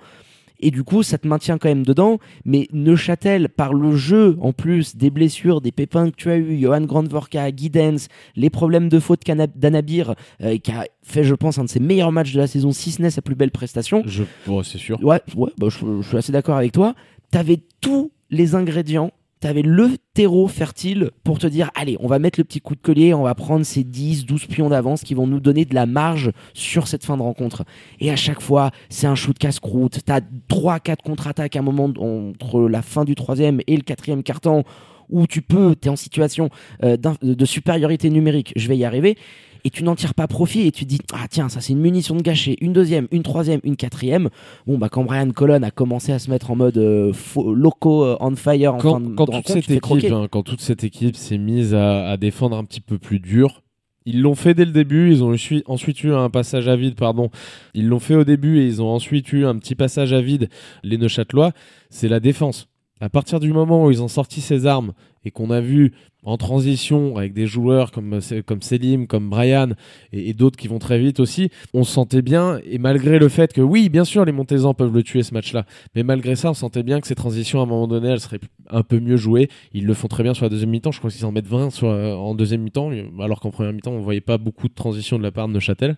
et 0.60 0.72
du 0.72 0.84
coup 0.84 1.04
ça 1.04 1.18
te 1.18 1.28
maintient 1.28 1.58
quand 1.58 1.70
même 1.70 1.86
dedans 1.86 2.18
mais 2.46 2.68
Neuchâtel 2.74 3.50
par 3.50 3.74
le 3.74 3.96
jeu 3.96 4.38
en 4.42 4.54
plus 4.54 4.96
des 4.96 5.10
blessures 5.10 5.62
des 5.62 5.72
pépins 5.72 6.10
que 6.10 6.16
tu 6.16 6.30
as 6.30 6.38
eu 6.38 6.58
Johan 6.60 6.82
Grandvorka 6.82 7.52
Guidance 7.52 8.08
les 8.36 8.50
problèmes 8.50 8.90
de 8.90 9.00
faute 9.00 9.22
d'Anabir 9.56 10.16
euh, 10.42 10.58
qui 10.58 10.72
a 10.72 10.86
fait 11.04 11.24
je 11.24 11.36
pense 11.36 11.58
un 11.60 11.64
de 11.66 11.70
ses 11.70 11.80
meilleurs 11.80 12.12
matchs 12.12 12.34
de 12.34 12.40
la 12.40 12.48
saison 12.48 12.72
si 12.72 12.92
ce 12.92 13.02
n'est 13.02 13.10
sa 13.12 13.22
plus 13.22 13.36
belle 13.36 13.52
prestation 13.52 14.04
Je... 14.06 14.24
ouais, 14.48 14.64
c'est 14.64 14.78
sûr. 14.80 15.04
Ouais, 15.04 15.22
ouais 15.36 15.50
bah, 15.58 15.68
je, 15.70 16.02
je 16.02 16.08
suis 16.08 16.18
assez 16.18 16.32
d'accord 16.32 16.58
avec 16.58 16.72
toi. 16.72 16.94
T'avais 17.32 17.60
tous 17.82 18.12
les 18.30 18.56
ingrédients, 18.56 19.12
t'avais 19.48 19.62
le 19.62 19.92
terreau 20.14 20.50
fertile 20.50 21.12
pour 21.24 21.40
te 21.40 21.48
dire 21.48 21.72
allez, 21.74 21.96
on 22.02 22.08
va 22.08 22.20
mettre 22.20 22.38
le 22.38 22.44
petit 22.44 22.60
coup 22.60 22.76
de 22.76 22.82
collier, 22.82 23.14
on 23.14 23.24
va 23.24 23.34
prendre 23.34 23.66
ces 23.66 23.86
10, 23.86 24.26
12 24.26 24.46
pions 24.48 24.68
d'avance 24.68 25.04
qui 25.04 25.14
vont 25.14 25.26
nous 25.26 25.40
donner 25.40 25.64
de 25.64 25.74
la 25.74 25.86
marge 25.86 26.34
sur 26.54 26.90
cette 26.90 27.06
fin 27.06 27.16
de 27.16 27.22
rencontre. 27.22 27.64
Et 28.02 28.12
à 28.12 28.18
chaque 28.18 28.42
fois, 28.42 28.72
c'est 28.90 29.08
un 29.08 29.16
shoot 29.16 29.38
casse-croûte. 29.40 30.00
T'as 30.06 30.20
3, 30.50 30.82
4 30.82 31.02
contre-attaques 31.02 31.56
à 31.56 31.60
un 31.60 31.62
moment 31.62 31.94
entre 31.98 32.68
la 32.68 32.82
fin 32.82 33.06
du 33.06 33.16
troisième 33.16 33.62
et 33.68 33.78
le 33.78 33.84
quatrième 33.84 34.22
quart-temps 34.22 34.66
où 35.10 35.28
tu 35.28 35.42
peux, 35.42 35.76
t'es 35.76 35.90
en 35.90 35.96
situation 35.96 36.50
euh, 36.84 36.98
de 37.22 37.46
supériorité 37.46 38.10
numérique, 38.10 38.54
je 38.56 38.68
vais 38.68 38.78
y 38.78 38.86
arriver. 38.86 39.18
Et 39.64 39.70
tu 39.70 39.84
n'en 39.84 39.96
tires 39.96 40.14
pas 40.14 40.28
profit 40.28 40.62
et 40.68 40.72
tu 40.72 40.86
te 40.86 40.90
dis 40.90 41.00
ah 41.14 41.26
tiens 41.30 41.50
ça 41.50 41.60
c'est 41.60 41.74
une 41.74 41.80
munition 41.82 42.16
de 42.16 42.22
gâcher 42.22 42.56
une 42.62 42.72
deuxième 42.72 43.08
une 43.12 43.24
troisième 43.24 43.60
une 43.64 43.76
quatrième 43.76 44.30
bon 44.66 44.78
bah 44.78 44.88
quand 44.88 45.04
Brian 45.04 45.30
Colon 45.32 45.62
a 45.64 45.72
commencé 45.72 46.14
à 46.14 46.20
se 46.20 46.30
mettre 46.30 46.52
en 46.52 46.56
mode 46.56 46.78
euh, 46.78 47.12
faux- 47.12 47.54
loco 47.54 48.06
euh, 48.06 48.16
on 48.22 48.34
fire 48.36 48.76
en 48.76 48.80
fin 48.80 48.90
quand, 48.92 49.00
de, 49.02 49.16
quand 49.16 49.26
de 49.26 49.32
toute 49.32 49.46
tu 49.46 49.52
cette 49.54 49.70
équipe, 49.72 50.12
hein, 50.14 50.28
quand 50.32 50.44
toute 50.44 50.62
cette 50.62 50.84
équipe 50.86 51.16
s'est 51.18 51.40
mise 51.40 51.74
à, 51.74 52.08
à 52.12 52.16
défendre 52.18 52.56
un 52.56 52.64
petit 52.64 52.80
peu 52.82 52.98
plus 52.98 53.20
dur, 53.20 53.64
ils 54.06 54.22
l'ont 54.22 54.36
fait 54.36 54.54
dès 54.54 54.64
le 54.64 54.72
début. 54.72 55.12
Ils 55.12 55.22
ont 55.24 55.34
eu- 55.34 55.64
ensuite 55.66 56.02
eu 56.04 56.14
un 56.14 56.30
passage 56.30 56.70
à 56.70 56.78
vide, 56.78 56.96
pardon. 56.96 57.30
Ils 57.74 57.88
l'ont 57.90 58.00
fait 58.00 58.16
au 58.16 58.24
début 58.24 58.60
et 58.60 58.66
ils 58.66 58.82
ont 58.82 58.88
ensuite 58.88 59.34
eu 59.34 59.46
un 59.46 59.58
petit 59.58 59.76
passage 59.76 60.14
à 60.14 60.22
vide. 60.22 60.48
Les 60.84 60.98
Neuchâtelois, 60.98 61.52
c'est 61.90 62.08
la 62.08 62.22
défense. 62.22 62.70
À 63.00 63.10
partir 63.10 63.40
du 63.40 63.54
moment 63.54 63.86
où 63.86 63.92
ils 63.92 64.02
ont 64.02 64.08
sorti 64.08 64.42
ces 64.42 64.66
armes 64.66 64.94
et 65.24 65.32
qu'on 65.32 65.52
a 65.52 65.62
vu 65.62 65.94
en 66.28 66.38
transition 66.38 67.16
avec 67.16 67.34
des 67.34 67.48
joueurs 67.48 67.92
comme, 67.92 68.20
comme 68.46 68.62
Selim, 68.62 69.08
comme 69.08 69.30
Brian 69.30 69.70
et, 70.12 70.30
et 70.30 70.34
d'autres 70.34 70.58
qui 70.58 70.68
vont 70.68 70.78
très 70.78 71.00
vite 71.00 71.22
aussi, 71.22 71.50
on 71.74 71.86
se 71.86 71.94
sentait 71.94 72.22
bien. 72.22 72.60
Et 72.70 72.80
malgré 72.80 73.18
le 73.18 73.30
fait 73.30 73.54
que, 73.54 73.62
oui, 73.62 73.88
bien 73.88 74.04
sûr, 74.04 74.26
les 74.26 74.34
Montezans 74.34 74.74
peuvent 74.74 74.94
le 74.94 75.04
tuer 75.04 75.24
ce 75.24 75.34
match-là, 75.34 75.66
mais 75.96 76.04
malgré 76.04 76.36
ça, 76.36 76.50
on 76.52 76.54
sentait 76.54 76.84
bien 76.84 77.00
que 77.00 77.08
ces 77.08 77.16
transitions, 77.16 77.62
à 77.62 77.64
un 77.64 77.66
moment 77.66 77.88
donné, 77.88 78.10
elles 78.10 78.20
seraient 78.20 78.42
un 78.70 78.84
peu 78.84 79.00
mieux 79.00 79.16
jouées. 79.16 79.50
Ils 79.74 79.86
le 79.86 79.94
font 79.94 80.10
très 80.10 80.22
bien 80.22 80.34
sur 80.34 80.44
la 80.44 80.50
deuxième 80.50 80.70
mi-temps. 80.70 80.92
Je 80.92 81.00
crois 81.00 81.10
qu'ils 81.10 81.26
en 81.26 81.32
mettent 81.32 81.48
20 81.48 81.70
sur, 81.70 81.88
euh, 81.88 82.14
en 82.14 82.36
deuxième 82.36 82.62
mi-temps, 82.62 82.92
alors 83.22 83.40
qu'en 83.40 83.52
première 83.52 83.72
mi-temps, 83.72 83.92
on 83.92 84.02
voyait 84.02 84.20
pas 84.20 84.38
beaucoup 84.38 84.68
de 84.68 84.74
transitions 84.74 85.18
de 85.18 85.24
la 85.24 85.32
part 85.32 85.48
de 85.48 85.54
Neuchâtel. 85.54 85.96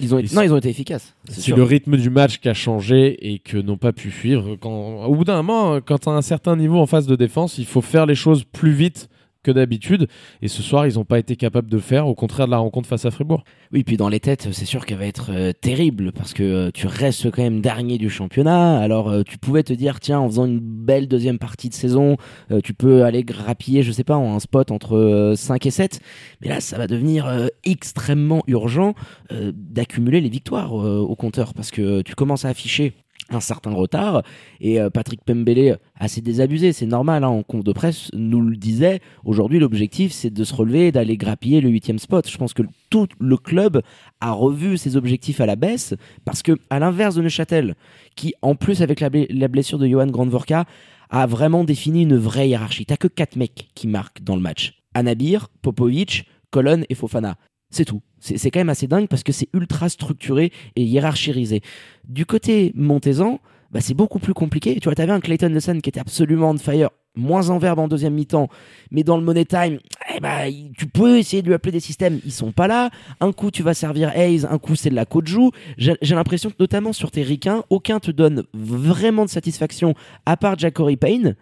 ils 0.00 0.14
ont 0.14 0.18
été, 0.18 0.32
ils 0.32 0.36
non 0.36 0.42
ils 0.42 0.52
ont 0.52 0.58
été 0.58 0.68
efficaces 0.68 1.14
c'est 1.28 1.54
le 1.54 1.62
rythme 1.62 1.96
du 1.96 2.10
match 2.10 2.38
qui 2.38 2.48
a 2.48 2.54
changé 2.54 3.32
et 3.32 3.40
que 3.40 3.56
n'ont 3.56 3.76
pas 3.76 3.92
pu 3.92 4.10
suivre. 4.10 4.56
Quand, 4.56 5.04
au 5.04 5.14
bout 5.14 5.24
d'un 5.24 5.42
moment, 5.42 5.80
quand 5.80 5.98
tu 5.98 6.08
as 6.08 6.12
un 6.12 6.22
certain 6.22 6.56
niveau 6.56 6.78
en 6.78 6.86
phase 6.86 7.06
de 7.06 7.16
défense, 7.16 7.58
il 7.58 7.66
faut 7.66 7.80
faire 7.80 8.06
les 8.06 8.14
choses 8.14 8.44
plus 8.44 8.72
vite 8.72 9.08
d'habitude. 9.50 10.08
Et 10.42 10.48
ce 10.48 10.62
soir, 10.62 10.86
ils 10.86 10.94
n'ont 10.94 11.04
pas 11.04 11.18
été 11.18 11.36
capables 11.36 11.70
de 11.70 11.78
faire, 11.78 12.06
au 12.06 12.14
contraire 12.14 12.46
de 12.46 12.52
la 12.52 12.58
rencontre 12.58 12.88
face 12.88 13.04
à 13.04 13.10
Fribourg. 13.10 13.44
Oui, 13.72 13.84
puis 13.84 13.96
dans 13.96 14.08
les 14.08 14.20
têtes, 14.20 14.48
c'est 14.52 14.64
sûr 14.64 14.86
qu'elle 14.86 14.98
va 14.98 15.06
être 15.06 15.30
euh, 15.32 15.52
terrible 15.52 16.12
parce 16.12 16.34
que 16.34 16.42
euh, 16.42 16.70
tu 16.72 16.86
restes 16.86 17.30
quand 17.30 17.42
même 17.42 17.60
dernier 17.60 17.98
du 17.98 18.10
championnat. 18.10 18.78
Alors 18.78 19.10
euh, 19.10 19.22
tu 19.22 19.38
pouvais 19.38 19.62
te 19.62 19.72
dire, 19.72 20.00
tiens, 20.00 20.20
en 20.20 20.28
faisant 20.28 20.46
une 20.46 20.60
belle 20.60 21.08
deuxième 21.08 21.38
partie 21.38 21.68
de 21.68 21.74
saison, 21.74 22.16
tu 22.62 22.74
peux 22.74 23.04
aller 23.04 23.24
grappiller, 23.24 23.82
je 23.82 23.92
sais 23.92 24.04
pas, 24.04 24.16
en 24.16 24.34
un 24.34 24.40
spot 24.40 24.70
entre 24.70 24.96
euh, 24.96 25.34
5 25.34 25.66
et 25.66 25.70
7. 25.70 26.00
Mais 26.40 26.48
là, 26.48 26.60
ça 26.60 26.78
va 26.78 26.86
devenir 26.86 27.48
extrêmement 27.64 28.42
urgent 28.46 28.94
d'accumuler 29.30 30.20
les 30.20 30.28
victoires 30.28 30.72
au 30.72 31.14
compteur 31.16 31.54
parce 31.54 31.70
que 31.70 32.02
tu 32.02 32.14
commences 32.14 32.44
à 32.44 32.48
afficher 32.48 32.94
un 33.30 33.40
certain 33.40 33.72
retard. 33.72 34.22
Et 34.60 34.80
euh, 34.80 34.90
Patrick 34.90 35.24
Pembele 35.24 35.78
assez 35.98 36.20
désabusé 36.20 36.72
c'est 36.72 36.86
normal 36.86 37.24
hein, 37.24 37.28
en 37.28 37.42
conf 37.42 37.64
de 37.64 37.72
presse 37.72 38.10
nous 38.12 38.40
le 38.40 38.56
disait. 38.56 39.00
Aujourd'hui 39.24 39.58
l'objectif 39.58 40.12
c'est 40.12 40.30
de 40.30 40.44
se 40.44 40.54
relever 40.54 40.88
et 40.88 40.92
d'aller 40.92 41.16
grappiller 41.16 41.60
le 41.60 41.68
huitième 41.68 41.98
spot. 41.98 42.28
Je 42.28 42.38
pense 42.38 42.54
que 42.54 42.62
tout 42.90 43.08
le 43.18 43.36
club 43.36 43.82
a 44.20 44.32
revu 44.32 44.76
ses 44.76 44.96
objectifs 44.96 45.40
à 45.40 45.46
la 45.46 45.56
baisse 45.56 45.94
parce 46.24 46.42
que 46.42 46.52
à 46.70 46.78
l'inverse 46.78 47.14
de 47.14 47.22
Neuchâtel 47.22 47.74
qui 48.14 48.34
en 48.42 48.54
plus 48.54 48.82
avec 48.82 49.00
la, 49.00 49.10
blessure 49.48 49.78
de 49.78 49.86
Johan 49.86 50.06
Grandvorka 50.06 50.64
a 51.10 51.26
vraiment 51.26 51.64
défini 51.64 52.02
une 52.02 52.16
vraie 52.16 52.48
hiérarchie. 52.48 52.86
T'as 52.86 52.96
que 52.96 53.08
quatre 53.08 53.36
mecs 53.36 53.68
qui 53.74 53.86
marquent 53.86 54.22
dans 54.22 54.34
le 54.34 54.42
match. 54.42 54.82
Anabir, 54.94 55.48
Popovic, 55.62 56.26
Colon 56.50 56.82
et 56.88 56.94
Fofana. 56.94 57.36
C'est 57.70 57.84
tout. 57.84 58.00
C'est 58.34 58.50
quand 58.50 58.60
même 58.60 58.68
assez 58.68 58.86
dingue 58.86 59.08
parce 59.08 59.22
que 59.22 59.32
c'est 59.32 59.48
ultra 59.52 59.88
structuré 59.88 60.52
et 60.74 60.82
hiérarchisé. 60.82 61.60
Du 62.08 62.26
côté 62.26 62.72
Montezan, 62.74 63.40
bah, 63.70 63.80
c'est 63.80 63.94
beaucoup 63.94 64.18
plus 64.18 64.34
compliqué. 64.34 64.74
Tu 64.80 64.84
vois, 64.84 64.94
t'avais 64.94 65.12
un 65.12 65.20
Clayton 65.20 65.48
Lesson 65.48 65.78
qui 65.82 65.88
était 65.88 66.00
absolument 66.00 66.50
on 66.50 66.58
fire, 66.58 66.90
moins 67.16 67.50
en 67.50 67.58
verbe 67.58 67.78
en 67.78 67.88
deuxième 67.88 68.14
mi-temps, 68.14 68.48
mais 68.90 69.02
dans 69.02 69.16
le 69.16 69.24
money 69.24 69.44
time, 69.44 69.78
eh 70.14 70.20
bah, 70.20 70.44
tu 70.76 70.86
peux 70.86 71.18
essayer 71.18 71.42
de 71.42 71.48
lui 71.48 71.54
appeler 71.54 71.72
des 71.72 71.80
systèmes, 71.80 72.20
ils 72.24 72.32
sont 72.32 72.52
pas 72.52 72.68
là. 72.68 72.90
Un 73.20 73.32
coup, 73.32 73.50
tu 73.50 73.62
vas 73.62 73.74
servir 73.74 74.10
Hayes, 74.16 74.46
un 74.48 74.58
coup, 74.58 74.76
c'est 74.76 74.90
de 74.90 74.94
la 74.94 75.04
Koju. 75.04 75.50
J'ai 75.78 75.96
l'impression 76.14 76.50
que, 76.50 76.56
notamment 76.60 76.92
sur 76.92 77.10
tes 77.10 77.22
ricains, 77.22 77.64
aucun 77.70 78.00
te 78.00 78.10
donne 78.10 78.44
vraiment 78.54 79.24
de 79.24 79.30
satisfaction 79.30 79.94
à 80.26 80.36
part 80.36 80.58
Jackory 80.58 80.96
Payne. 80.96 81.36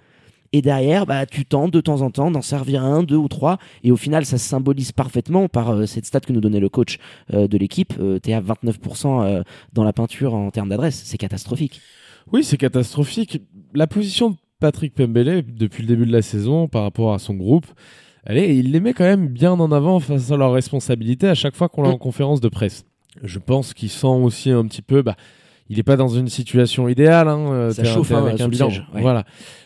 Et 0.57 0.63
derrière, 0.63 1.05
bah, 1.05 1.27
tu 1.27 1.45
tentes 1.45 1.73
de 1.73 1.81
temps 1.81 2.01
en 2.03 2.11
temps 2.11 2.31
d'en 2.31 2.41
servir 2.41 2.85
un, 2.85 3.03
deux 3.03 3.17
ou 3.17 3.27
trois. 3.27 3.59
Et 3.83 3.91
au 3.91 3.97
final, 3.97 4.25
ça 4.25 4.39
se 4.39 4.49
symbolise 4.49 4.93
parfaitement 4.93 5.49
par 5.49 5.71
euh, 5.71 5.87
cette 5.87 6.07
stat 6.07 6.21
que 6.21 6.33
nous 6.33 6.41
donnait 6.41 6.61
le 6.61 6.69
coach 6.69 6.99
euh, 7.33 7.49
de 7.49 7.59
l'équipe. 7.59 7.93
Euh, 7.99 8.21
T'es 8.21 8.35
à 8.35 8.41
29% 8.41 9.25
euh, 9.25 9.43
dans 9.73 9.83
la 9.83 9.93
peinture 9.93 10.33
en 10.35 10.53
termes 10.53 10.69
d'adresse. 10.69 11.03
C'est 11.05 11.19
catastrophique. 11.19 11.81
Oui, 12.33 12.45
c'est 12.45 12.57
catastrophique. 12.57 13.43
La 13.75 13.89
position 13.89 14.31
de 14.31 14.37
Patrick 14.61 14.95
Pembele 14.95 15.43
depuis 15.45 15.83
le 15.83 15.89
début 15.89 16.07
de 16.07 16.13
la 16.13 16.23
saison 16.23 16.69
par 16.69 16.83
rapport 16.85 17.13
à 17.15 17.19
son 17.19 17.35
groupe, 17.35 17.67
elle 18.25 18.39
est- 18.39 18.57
il 18.57 18.71
les 18.71 18.79
met 18.81 18.93
quand 18.95 19.03
même 19.05 19.27
bien 19.27 19.53
en 19.53 19.73
avant 19.73 19.99
face 19.99 20.31
à 20.31 20.37
leurs 20.37 20.53
responsabilités 20.53 21.27
à 21.29 21.35
chaque 21.35 21.57
fois 21.57 21.69
qu'on 21.69 21.83
l'a 21.83 21.89
Mm. 21.89 21.95
en 21.95 21.99
conférence 21.99 22.41
de 22.41 22.49
presse. 22.49 22.85
Je 23.25 23.41
pense 23.41 23.75
qu'il 23.75 23.91
sent 23.91 24.07
aussi 24.07 24.51
un 24.51 24.65
petit 24.67 24.83
peu. 24.83 25.03
Bah, 25.03 25.17
il 25.71 25.77
n'est 25.77 25.83
pas 25.83 25.97
dans 25.97 26.09
une 26.09 26.29
situation 26.29 26.89
idéale. 26.89 27.29
Hein, 27.29 27.53
euh, 27.53 27.71
Ça 27.71 27.85
chauffe, 27.85 28.13
hein, 28.13 28.27
avec 28.27 28.41
un 28.41 28.49
bilan. 28.49 28.69
ouais. 28.69 29.01
Voilà. 29.01 29.25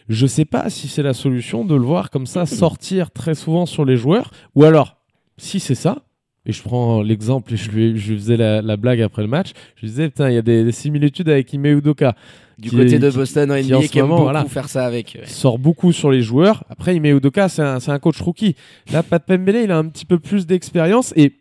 Je 0.08 0.26
sais 0.26 0.44
pas 0.44 0.70
si 0.70 0.88
c'est 0.88 1.02
la 1.02 1.12
solution 1.14 1.64
de 1.64 1.74
le 1.74 1.82
voir 1.82 2.10
comme 2.10 2.26
ça 2.26 2.46
sortir 2.46 3.10
très 3.10 3.34
souvent 3.34 3.66
sur 3.66 3.84
les 3.84 3.96
joueurs, 3.96 4.30
ou 4.54 4.64
alors 4.64 4.96
si 5.36 5.60
c'est 5.60 5.74
ça. 5.74 6.02
Et 6.46 6.52
je 6.52 6.62
prends 6.62 7.02
l'exemple, 7.02 7.52
et 7.52 7.56
je 7.58 7.70
lui, 7.70 7.98
je 7.98 8.12
lui 8.12 8.18
faisais 8.18 8.38
la, 8.38 8.62
la 8.62 8.76
blague 8.78 9.02
après 9.02 9.20
le 9.20 9.28
match. 9.28 9.50
Je 9.76 9.82
lui 9.82 9.88
disais, 9.88 10.08
putain, 10.08 10.30
il 10.30 10.34
y 10.34 10.38
a 10.38 10.42
des, 10.42 10.64
des 10.64 10.72
similitudes 10.72 11.28
avec 11.28 11.52
Ime 11.52 11.66
Udoka. 11.66 12.14
Du 12.58 12.70
côté 12.70 12.98
de 12.98 13.10
Boston 13.10 13.52
en 13.52 13.60
qui, 13.60 13.74
en 13.74 13.78
NBA 13.80 13.88
qui 13.88 13.98
aime 13.98 14.04
moment, 14.06 14.14
beaucoup 14.16 14.30
voilà. 14.30 14.44
faire 14.46 14.68
ça 14.70 14.86
avec. 14.86 15.18
Il 15.20 15.28
sort 15.28 15.58
beaucoup 15.58 15.92
sur 15.92 16.10
les 16.10 16.22
joueurs. 16.22 16.64
Après, 16.70 16.96
Ime 16.96 17.04
Udoka, 17.04 17.50
c'est 17.50 17.60
un, 17.60 17.80
c'est 17.80 17.90
un 17.90 17.98
coach 17.98 18.18
rookie. 18.22 18.56
Là, 18.92 19.02
Pat 19.02 19.22
Pembele, 19.22 19.56
il 19.64 19.70
a 19.70 19.76
un 19.76 19.84
petit 19.88 20.06
peu 20.06 20.18
plus 20.18 20.46
d'expérience. 20.46 21.12
Et 21.16 21.34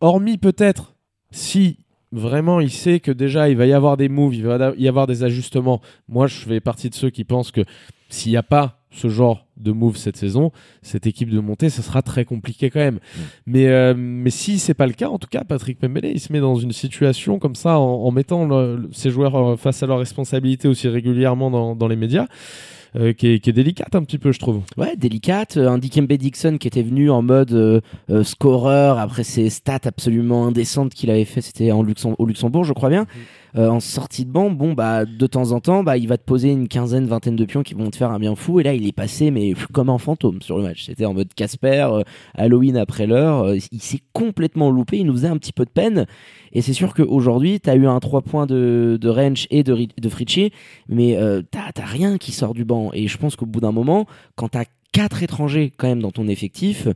hormis 0.00 0.38
peut-être 0.38 0.94
si 1.32 1.78
vraiment 2.12 2.60
il 2.60 2.70
sait 2.70 3.00
que 3.00 3.10
déjà 3.10 3.48
il 3.48 3.56
va 3.56 3.66
y 3.66 3.72
avoir 3.72 3.96
des 3.96 4.08
moves, 4.08 4.34
il 4.34 4.46
va 4.46 4.72
y 4.76 4.86
avoir 4.86 5.06
des 5.06 5.24
ajustements. 5.24 5.80
Moi, 6.08 6.26
je 6.26 6.36
fais 6.36 6.60
partie 6.60 6.90
de 6.90 6.94
ceux 6.94 7.10
qui 7.10 7.24
pensent 7.24 7.50
que 7.50 7.62
s'il 8.08 8.30
n'y 8.30 8.36
a 8.36 8.42
pas 8.42 8.81
ce 8.92 9.08
genre 9.08 9.46
de 9.56 9.72
move 9.72 9.96
cette 9.96 10.16
saison, 10.16 10.50
cette 10.82 11.06
équipe 11.06 11.30
de 11.30 11.40
montée, 11.40 11.70
ça 11.70 11.82
sera 11.82 12.02
très 12.02 12.24
compliqué 12.24 12.68
quand 12.70 12.80
même. 12.80 12.98
Mais, 13.46 13.68
euh, 13.68 13.94
mais 13.96 14.30
si 14.30 14.58
c'est 14.58 14.74
pas 14.74 14.86
le 14.86 14.92
cas, 14.92 15.08
en 15.08 15.18
tout 15.18 15.28
cas, 15.30 15.44
Patrick 15.44 15.78
Pembele, 15.78 16.06
il 16.12 16.20
se 16.20 16.32
met 16.32 16.40
dans 16.40 16.56
une 16.56 16.72
situation 16.72 17.38
comme 17.38 17.54
ça 17.54 17.78
en, 17.78 18.04
en 18.04 18.10
mettant 18.10 18.46
le- 18.46 18.88
ses 18.92 19.10
joueurs 19.10 19.36
euh, 19.36 19.56
face 19.56 19.82
à 19.82 19.86
leurs 19.86 19.98
responsabilités 19.98 20.68
aussi 20.68 20.88
régulièrement 20.88 21.50
dans, 21.50 21.74
dans 21.76 21.88
les 21.88 21.96
médias. 21.96 22.26
euh, 22.94 23.14
qui, 23.14 23.28
est, 23.28 23.38
qui 23.38 23.48
est 23.48 23.54
délicate 23.54 23.94
un 23.94 24.02
petit 24.04 24.18
peu, 24.18 24.32
je 24.32 24.38
trouve. 24.38 24.60
Ouais, 24.76 24.96
délicate. 24.96 25.56
Euh, 25.56 25.70
Un 25.70 25.78
Dikembe 25.78 26.12
Dixon 26.12 26.58
qui 26.58 26.68
était 26.68 26.82
venu 26.82 27.08
en 27.10 27.22
mode 27.22 27.52
euh, 27.54 27.80
euh, 28.10 28.22
scoreur 28.22 28.98
après 28.98 29.24
ses 29.24 29.48
stats 29.48 29.78
absolument 29.86 30.46
indécentes 30.46 30.92
qu'il 30.92 31.08
avait 31.10 31.24
fait, 31.24 31.40
c'était 31.40 31.72
en 31.72 31.82
Luxem- 31.82 32.14
au 32.18 32.26
Luxembourg, 32.26 32.64
je 32.64 32.74
crois 32.74 32.90
bien. 32.90 33.06
Euh, 33.56 33.68
en 33.68 33.80
sortie 33.80 34.24
de 34.26 34.30
banc, 34.30 34.50
bon 34.50 34.72
bah 34.74 35.04
de 35.06 35.26
temps 35.26 35.52
en 35.52 35.60
temps, 35.60 35.82
bah 35.82 35.96
il 35.98 36.06
va 36.08 36.16
te 36.18 36.24
poser 36.24 36.50
une 36.50 36.68
quinzaine, 36.68 37.06
vingtaine 37.06 37.36
de 37.36 37.44
pions 37.46 37.62
qui 37.62 37.72
vont 37.74 37.88
te 37.90 37.96
faire 37.96 38.10
un 38.10 38.18
bien 38.18 38.34
fou. 38.34 38.60
Et 38.60 38.62
là, 38.62 38.74
il 38.74 38.81
est 38.86 38.92
passé 38.92 39.30
mais 39.30 39.54
comme 39.72 39.90
un 39.90 39.98
fantôme 39.98 40.42
sur 40.42 40.56
le 40.56 40.62
match. 40.62 40.86
C'était 40.86 41.04
en 41.04 41.14
mode 41.14 41.32
Casper, 41.34 41.88
euh, 41.90 42.02
Halloween 42.34 42.76
après 42.76 43.06
l'heure. 43.06 43.44
Euh, 43.44 43.58
il 43.70 43.82
s'est 43.82 44.00
complètement 44.12 44.70
loupé. 44.70 44.98
Il 44.98 45.06
nous 45.06 45.14
faisait 45.14 45.28
un 45.28 45.36
petit 45.36 45.52
peu 45.52 45.64
de 45.64 45.70
peine. 45.70 46.06
Et 46.52 46.62
c'est 46.62 46.72
sûr 46.72 46.94
qu'aujourd'hui, 46.94 47.60
tu 47.60 47.70
as 47.70 47.74
eu 47.74 47.86
un 47.86 47.98
3 47.98 48.22
points 48.22 48.46
de, 48.46 48.98
de 49.00 49.08
Rensch 49.08 49.46
et 49.50 49.62
de, 49.62 49.86
de 49.96 50.08
Fritchie, 50.08 50.52
mais 50.88 51.16
euh, 51.16 51.42
t'as 51.50 51.72
t'as 51.72 51.86
rien 51.86 52.18
qui 52.18 52.32
sort 52.32 52.54
du 52.54 52.64
banc. 52.64 52.90
Et 52.92 53.08
je 53.08 53.16
pense 53.18 53.36
qu'au 53.36 53.46
bout 53.46 53.60
d'un 53.60 53.72
moment, 53.72 54.06
quand 54.36 54.48
t'as 54.48 54.64
quatre 54.92 55.22
étrangers 55.22 55.72
quand 55.76 55.88
même 55.88 56.02
dans 56.02 56.10
ton 56.10 56.28
effectif, 56.28 56.88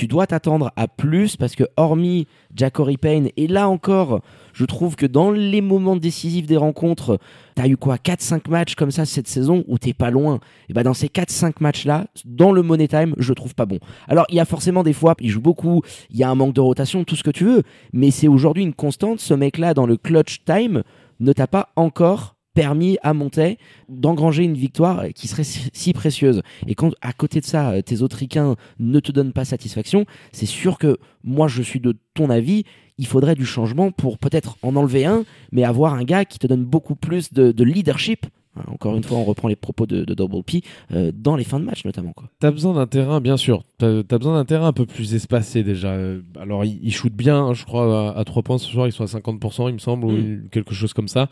tu 0.00 0.06
dois 0.06 0.26
t'attendre 0.26 0.72
à 0.76 0.88
plus 0.88 1.36
parce 1.36 1.54
que 1.54 1.64
hormis 1.76 2.26
Jackory 2.56 2.96
Payne, 2.96 3.28
et 3.36 3.46
là 3.46 3.68
encore, 3.68 4.22
je 4.54 4.64
trouve 4.64 4.96
que 4.96 5.04
dans 5.04 5.30
les 5.30 5.60
moments 5.60 5.94
décisifs 5.94 6.46
des 6.46 6.56
rencontres, 6.56 7.18
t'as 7.54 7.68
eu 7.68 7.76
quoi 7.76 7.96
4-5 7.96 8.48
matchs 8.48 8.76
comme 8.76 8.90
ça 8.90 9.04
cette 9.04 9.28
saison 9.28 9.62
où 9.68 9.76
t'es 9.76 9.92
pas 9.92 10.10
loin. 10.10 10.40
Et 10.70 10.72
ben 10.72 10.84
dans 10.84 10.94
ces 10.94 11.08
4-5 11.08 11.56
matchs-là, 11.60 12.06
dans 12.24 12.50
le 12.50 12.62
Money 12.62 12.88
Time, 12.88 13.14
je 13.18 13.34
trouve 13.34 13.54
pas 13.54 13.66
bon. 13.66 13.78
Alors 14.08 14.24
il 14.30 14.36
y 14.36 14.40
a 14.40 14.46
forcément 14.46 14.82
des 14.82 14.94
fois, 14.94 15.14
il 15.20 15.28
joue 15.28 15.42
beaucoup, 15.42 15.82
il 16.08 16.16
y 16.16 16.24
a 16.24 16.30
un 16.30 16.34
manque 16.34 16.54
de 16.54 16.62
rotation, 16.62 17.04
tout 17.04 17.14
ce 17.14 17.22
que 17.22 17.30
tu 17.30 17.44
veux, 17.44 17.62
mais 17.92 18.10
c'est 18.10 18.26
aujourd'hui 18.26 18.62
une 18.62 18.72
constante. 18.72 19.20
Ce 19.20 19.34
mec-là, 19.34 19.74
dans 19.74 19.84
le 19.84 19.98
clutch 19.98 20.44
time, 20.46 20.82
ne 21.20 21.32
t'a 21.34 21.46
pas 21.46 21.68
encore 21.76 22.36
permis 22.54 22.98
à 23.02 23.14
Montet 23.14 23.58
d'engranger 23.88 24.42
une 24.44 24.54
victoire 24.54 25.04
qui 25.14 25.28
serait 25.28 25.44
si 25.44 25.92
précieuse. 25.92 26.42
Et 26.66 26.74
quand 26.74 26.92
à 27.00 27.12
côté 27.12 27.40
de 27.40 27.44
ça, 27.44 27.70
euh, 27.70 27.82
tes 27.82 28.02
autres 28.02 28.16
ricains 28.16 28.56
ne 28.78 29.00
te 29.00 29.12
donnent 29.12 29.32
pas 29.32 29.44
satisfaction, 29.44 30.04
c'est 30.32 30.46
sûr 30.46 30.78
que 30.78 30.98
moi 31.22 31.48
je 31.48 31.62
suis 31.62 31.80
de 31.80 31.96
ton 32.14 32.28
avis, 32.30 32.64
il 32.98 33.06
faudrait 33.06 33.34
du 33.34 33.46
changement 33.46 33.92
pour 33.92 34.18
peut-être 34.18 34.56
en 34.62 34.76
enlever 34.76 35.04
un, 35.06 35.24
mais 35.52 35.64
avoir 35.64 35.94
un 35.94 36.04
gars 36.04 36.24
qui 36.24 36.38
te 36.38 36.46
donne 36.46 36.64
beaucoup 36.64 36.96
plus 36.96 37.32
de, 37.32 37.52
de 37.52 37.64
leadership. 37.64 38.26
Hein, 38.56 38.64
Encore 38.66 38.96
une 38.96 39.04
fois, 39.04 39.16
on 39.16 39.24
reprend 39.24 39.46
les 39.46 39.54
propos 39.54 39.86
de, 39.86 40.04
de 40.04 40.12
Double 40.12 40.42
P 40.42 40.62
euh, 40.92 41.12
dans 41.14 41.36
les 41.36 41.44
fins 41.44 41.60
de 41.60 41.64
match 41.64 41.84
notamment. 41.84 42.12
T'as 42.40 42.50
besoin 42.50 42.74
d'un 42.74 42.88
terrain, 42.88 43.20
bien 43.20 43.36
sûr. 43.36 43.62
T'as 43.78 44.00
as 44.00 44.18
besoin 44.18 44.34
d'un 44.34 44.44
terrain 44.44 44.66
un 44.66 44.72
peu 44.72 44.86
plus 44.86 45.14
espacé 45.14 45.62
déjà. 45.62 45.92
Euh, 45.92 46.20
Alors, 46.38 46.64
il, 46.64 46.80
il 46.82 46.92
shoot 46.92 47.12
bien, 47.12 47.38
hein, 47.38 47.54
je 47.54 47.64
crois, 47.64 48.10
à, 48.10 48.18
à 48.18 48.24
3 48.24 48.42
points 48.42 48.58
ce 48.58 48.66
soir, 48.68 48.88
ils 48.88 48.92
sont 48.92 49.04
à 49.04 49.06
50%, 49.06 49.68
il 49.68 49.74
me 49.74 49.78
semble, 49.78 50.04
ou 50.04 50.10
Mm. 50.10 50.48
quelque 50.50 50.74
chose 50.74 50.92
comme 50.92 51.06
ça. 51.08 51.28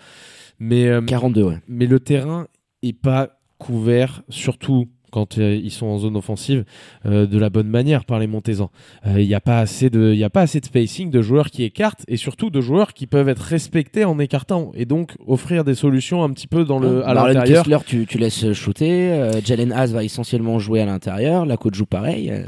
Mais, 0.59 0.87
euh, 0.89 1.01
42, 1.03 1.43
ouais. 1.45 1.59
mais 1.69 1.87
le 1.87 2.01
terrain 2.01 2.47
est 2.83 2.93
pas 2.93 3.39
couvert, 3.59 4.23
surtout 4.29 4.87
quand 5.11 5.39
euh, 5.39 5.55
ils 5.57 5.71
sont 5.71 5.87
en 5.87 5.97
zone 5.99 6.17
offensive, 6.17 6.67
euh, 7.07 7.27
de 7.27 7.39
la 7.39 7.49
bonne 7.49 7.69
manière 7.69 8.05
par 8.05 8.19
les 8.19 8.27
Montezans. 8.27 8.71
Il 9.07 9.27
n'y 9.27 9.35
a, 9.35 9.41
pas 9.41 9.59
assez 9.59 9.89
de- 9.89 10.13
y 10.13 10.23
a 10.23 10.29
pas 10.29 10.43
assez 10.43 10.61
de 10.61 10.67
spacing 10.67 11.11
de 11.11 11.23
joueurs 11.23 11.49
qui 11.51 11.65
écartent 11.65 12.05
et 12.09 12.19
surtout 12.19 12.51
de 12.51 12.61
joueurs 12.61 12.93
qui 12.93 13.07
peuvent 13.07 13.29
être 13.31 13.41
respectés 13.41 14.05
en 14.05 14.19
écartant 14.19 14.71
et 14.75 14.85
donc 14.85 15.17
offrir 15.27 15.65
des 15.65 15.75
solutions 15.75 16.23
un 16.25 16.31
petit 16.31 16.47
peu 16.47 16.65
dans 16.67 16.79
le, 16.79 17.07
à 17.09 17.15
l'intérieur. 17.15 17.65
Kessler, 17.65 17.79
tu, 17.87 18.05
tu 18.07 18.19
laisses 18.19 18.53
shooter. 18.53 19.13
euh, 19.13 19.41
Jalen 19.43 19.73
Haas 19.73 19.87
va 19.93 20.05
essentiellement 20.05 20.59
jouer 20.59 20.83
à 20.83 20.87
l'intérieur. 20.87 21.47
La 21.47 21.57
coach 21.57 21.75
joue 21.75 21.87
pareil. 21.87 22.31
euh, 22.31 22.45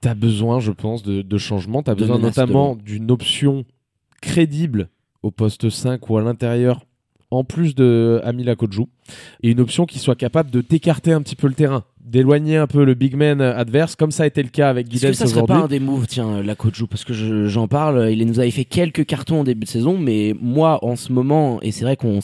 T'as 0.00 0.14
besoin, 0.14 0.58
je 0.58 0.72
pense, 0.72 1.04
de, 1.04 1.22
de 1.22 1.38
changement. 1.38 1.84
T'as 1.84 1.94
De 1.94 2.00
besoin 2.00 2.18
notamment 2.18 2.74
d'une 2.74 3.10
option 3.12 3.64
crédible 4.20 4.88
au 5.22 5.30
poste 5.30 5.68
5 5.70 6.08
ou 6.10 6.16
à 6.18 6.22
l'intérieur, 6.22 6.84
en 7.30 7.44
plus 7.44 7.74
de 7.74 8.20
Amila 8.24 8.56
Kodjou. 8.56 8.88
Et 9.42 9.50
une 9.50 9.60
option 9.60 9.86
qui 9.86 9.98
soit 9.98 10.14
capable 10.16 10.50
de 10.50 10.60
t'écarter 10.60 11.12
un 11.12 11.22
petit 11.22 11.36
peu 11.36 11.46
le 11.48 11.54
terrain, 11.54 11.84
d'éloigner 12.04 12.56
un 12.56 12.66
peu 12.66 12.84
le 12.84 12.94
big 12.94 13.14
man 13.16 13.40
adverse, 13.40 13.94
comme 13.96 14.10
ça 14.10 14.22
a 14.24 14.26
été 14.26 14.42
le 14.42 14.48
cas 14.48 14.68
avec 14.68 14.92
Est-ce 14.92 15.06
que 15.06 15.12
ça 15.12 15.26
serait 15.26 15.42
aujourd'hui. 15.42 15.56
pas 15.56 15.64
un 15.64 15.68
des 15.68 15.80
moves, 15.80 16.06
tiens, 16.06 16.42
la 16.42 16.54
Parce 16.56 17.04
que 17.04 17.12
je- 17.12 17.46
j'en 17.46 17.68
parle, 17.68 18.10
il 18.10 18.24
nous 18.26 18.38
avait 18.40 18.50
fait 18.50 18.64
quelques 18.64 19.04
cartons 19.06 19.40
en 19.40 19.44
début 19.44 19.64
de 19.64 19.70
saison, 19.70 19.98
mais 19.98 20.34
moi, 20.40 20.84
en 20.84 20.96
ce 20.96 21.12
moment, 21.12 21.60
et 21.62 21.72
c'est 21.72 21.84
vrai 21.84 21.96
qu'on 21.96 22.20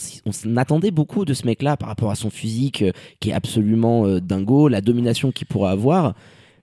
attendait 0.56 0.90
beaucoup 0.90 1.24
de 1.24 1.34
ce 1.34 1.46
mec-là 1.46 1.76
par 1.76 1.88
rapport 1.88 2.10
à 2.10 2.14
son 2.16 2.30
physique 2.30 2.82
euh, 2.82 2.92
qui 3.20 3.30
est 3.30 3.34
absolument 3.34 4.06
euh, 4.06 4.20
dingo, 4.20 4.68
la 4.68 4.80
domination 4.80 5.30
qu'il 5.32 5.46
pourra 5.46 5.70
avoir. 5.70 6.14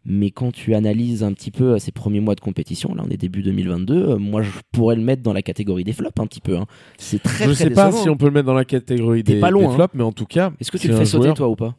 Mais 0.06 0.32
quand 0.32 0.52
tu 0.52 0.76
analyses 0.76 1.24
un 1.24 1.32
petit 1.32 1.50
peu 1.52 1.76
euh, 1.76 1.80
ses 1.80 1.92
premiers 1.94 2.20
mois 2.20 2.36
de 2.36 2.42
compétition, 2.42 2.94
là 2.94 3.04
on 3.08 3.10
est 3.10 3.16
début 3.18 3.42
2022, 3.42 3.94
euh, 3.96 4.18
moi 4.18 4.42
je 4.42 4.50
pourrais 4.74 4.96
le 4.98 5.02
mettre 5.02 5.22
dans 5.24 5.32
la 5.34 5.42
catégorie 5.42 5.84
des 5.86 5.94
flops 5.94 6.20
un 6.20 6.28
petit 6.28 6.42
peu. 6.42 6.58
hein. 6.58 6.66
C'est 6.98 7.24
très 7.24 7.46
Je 7.46 7.52
très 7.52 7.64
sais 7.66 7.70
pas 7.70 7.86
décevant, 7.86 8.04
si 8.04 8.10
on 8.10 8.18
peut 8.18 8.26
le 8.26 8.32
mettre 8.32 8.48
dans 8.48 8.54
la 8.54 8.66
catégorie 8.66 9.24
des, 9.24 9.40
pas 9.40 9.50
loin, 9.50 9.62
des 9.64 9.68
hein. 9.70 9.76
flops, 9.76 9.94
mais 9.96 10.04
en 10.04 10.12
tout 10.12 10.26
cas, 10.26 10.52
Est-ce 10.60 10.72
que 10.72 10.78
tu 10.78 10.90
le 10.90 10.96
fais 10.96 11.06
sauter 11.06 11.24
joueur- 11.26 11.36
toi 11.38 11.48
ou 11.50 11.56
pas? 11.56 11.76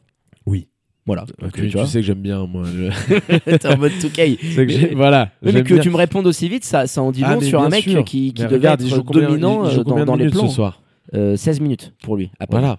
Oui. 0.46 0.68
Voilà. 1.06 1.26
Tu, 1.26 1.34
Donc, 1.44 1.52
tu 1.52 1.68
tu 1.68 1.86
sais 1.86 2.00
que 2.00 2.06
j'aime 2.06 2.22
bien, 2.22 2.46
moi. 2.46 2.64
je- 2.64 3.18
t'es 3.58 3.66
en 3.68 3.76
mode 3.76 3.92
2K. 3.92 4.38
C'est 4.54 4.66
que 4.66 4.72
j'ai- 4.72 4.94
voilà. 4.94 5.30
Mais 5.42 5.52
j'aime 5.52 5.64
que 5.64 5.74
bien. 5.74 5.82
tu 5.82 5.90
me 5.90 5.96
répondes 5.96 6.26
aussi 6.26 6.48
vite, 6.48 6.64
ça, 6.64 6.86
ça 6.86 7.02
en 7.02 7.12
dit 7.12 7.20
Ah, 7.26 7.34
long 7.34 7.40
mais 7.40 7.46
sur 7.46 7.60
un 7.60 7.68
mec 7.68 7.84
sûr. 7.84 8.04
qui, 8.04 8.32
qui 8.32 8.40
Mais 8.40 8.48
devait 8.48 8.56
regarde, 8.56 8.80
être 8.80 9.00
combien- 9.00 9.28
dominant 9.28 9.68
il 9.68 9.80
euh, 9.80 10.04
dans, 10.06 10.16
les 10.16 10.30
plans. 10.30 10.48
ce 10.48 10.54
soir? 10.54 10.80
Euh, 11.12 11.36
16 11.36 11.60
minutes 11.60 11.92
pour 12.02 12.16
lui. 12.16 12.30
Voilà. 12.48 12.78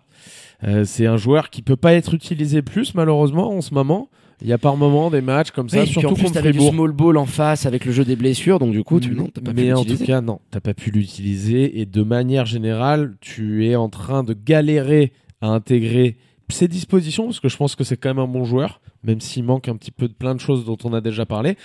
Euh, 0.63 0.85
c'est 0.85 1.05
un 1.05 1.17
joueur 1.17 1.51
qui 1.51 1.61
peut 1.61 1.75
pas 1.75 1.93
être 1.93 2.15
utilisé 2.15 2.63
plus 2.63 2.95
malheureusement 2.95 3.51
en 3.55 3.61
ce 3.61 3.75
moment. 3.75 4.09
Il 4.41 4.47
y 4.47 4.53
a 4.53 4.57
par 4.57 4.75
moment 4.75 5.09
des 5.09 5.21
matchs 5.21 5.51
comme 5.51 5.69
ça, 5.69 5.85
surtout 5.85 6.07
en 6.09 6.13
plus, 6.13 6.23
contre 6.25 6.41
du 6.51 6.59
small 6.59 6.91
ball 6.91 7.17
en 7.17 7.25
face 7.25 7.65
avec 7.65 7.85
le 7.85 7.91
jeu 7.91 8.03
des 8.03 8.15
blessures, 8.15 8.59
donc 8.59 8.71
du 8.71 8.83
coup, 8.83 8.99
tu 8.99 9.11
non, 9.11 9.27
t'as 9.33 9.41
pas 9.41 9.51
pu 9.53 9.61
mais 9.61 9.71
en 9.73 9.79
l'utiliser. 9.79 10.05
tout 10.05 10.11
cas, 10.11 10.21
non, 10.21 10.39
t'as 10.51 10.59
pas 10.59 10.73
pu 10.73 10.91
l'utiliser. 10.91 11.79
Et 11.79 11.85
de 11.85 12.03
manière 12.03 12.45
générale, 12.45 13.15
tu 13.21 13.65
es 13.65 13.75
en 13.75 13.89
train 13.89 14.23
de 14.23 14.33
galérer 14.33 15.13
à 15.41 15.47
intégrer 15.47 16.17
ses 16.49 16.67
dispositions, 16.67 17.25
parce 17.25 17.39
que 17.39 17.49
je 17.49 17.57
pense 17.57 17.75
que 17.75 17.83
c'est 17.83 17.97
quand 17.97 18.09
même 18.09 18.19
un 18.19 18.27
bon 18.27 18.43
joueur, 18.43 18.81
même 19.03 19.21
s'il 19.21 19.43
manque 19.43 19.67
un 19.67 19.75
petit 19.77 19.91
peu 19.91 20.07
de 20.07 20.13
plein 20.13 20.35
de 20.35 20.39
choses 20.39 20.65
dont 20.65 20.77
on 20.83 20.93
a 20.93 21.01
déjà 21.01 21.25
parlé. 21.25 21.57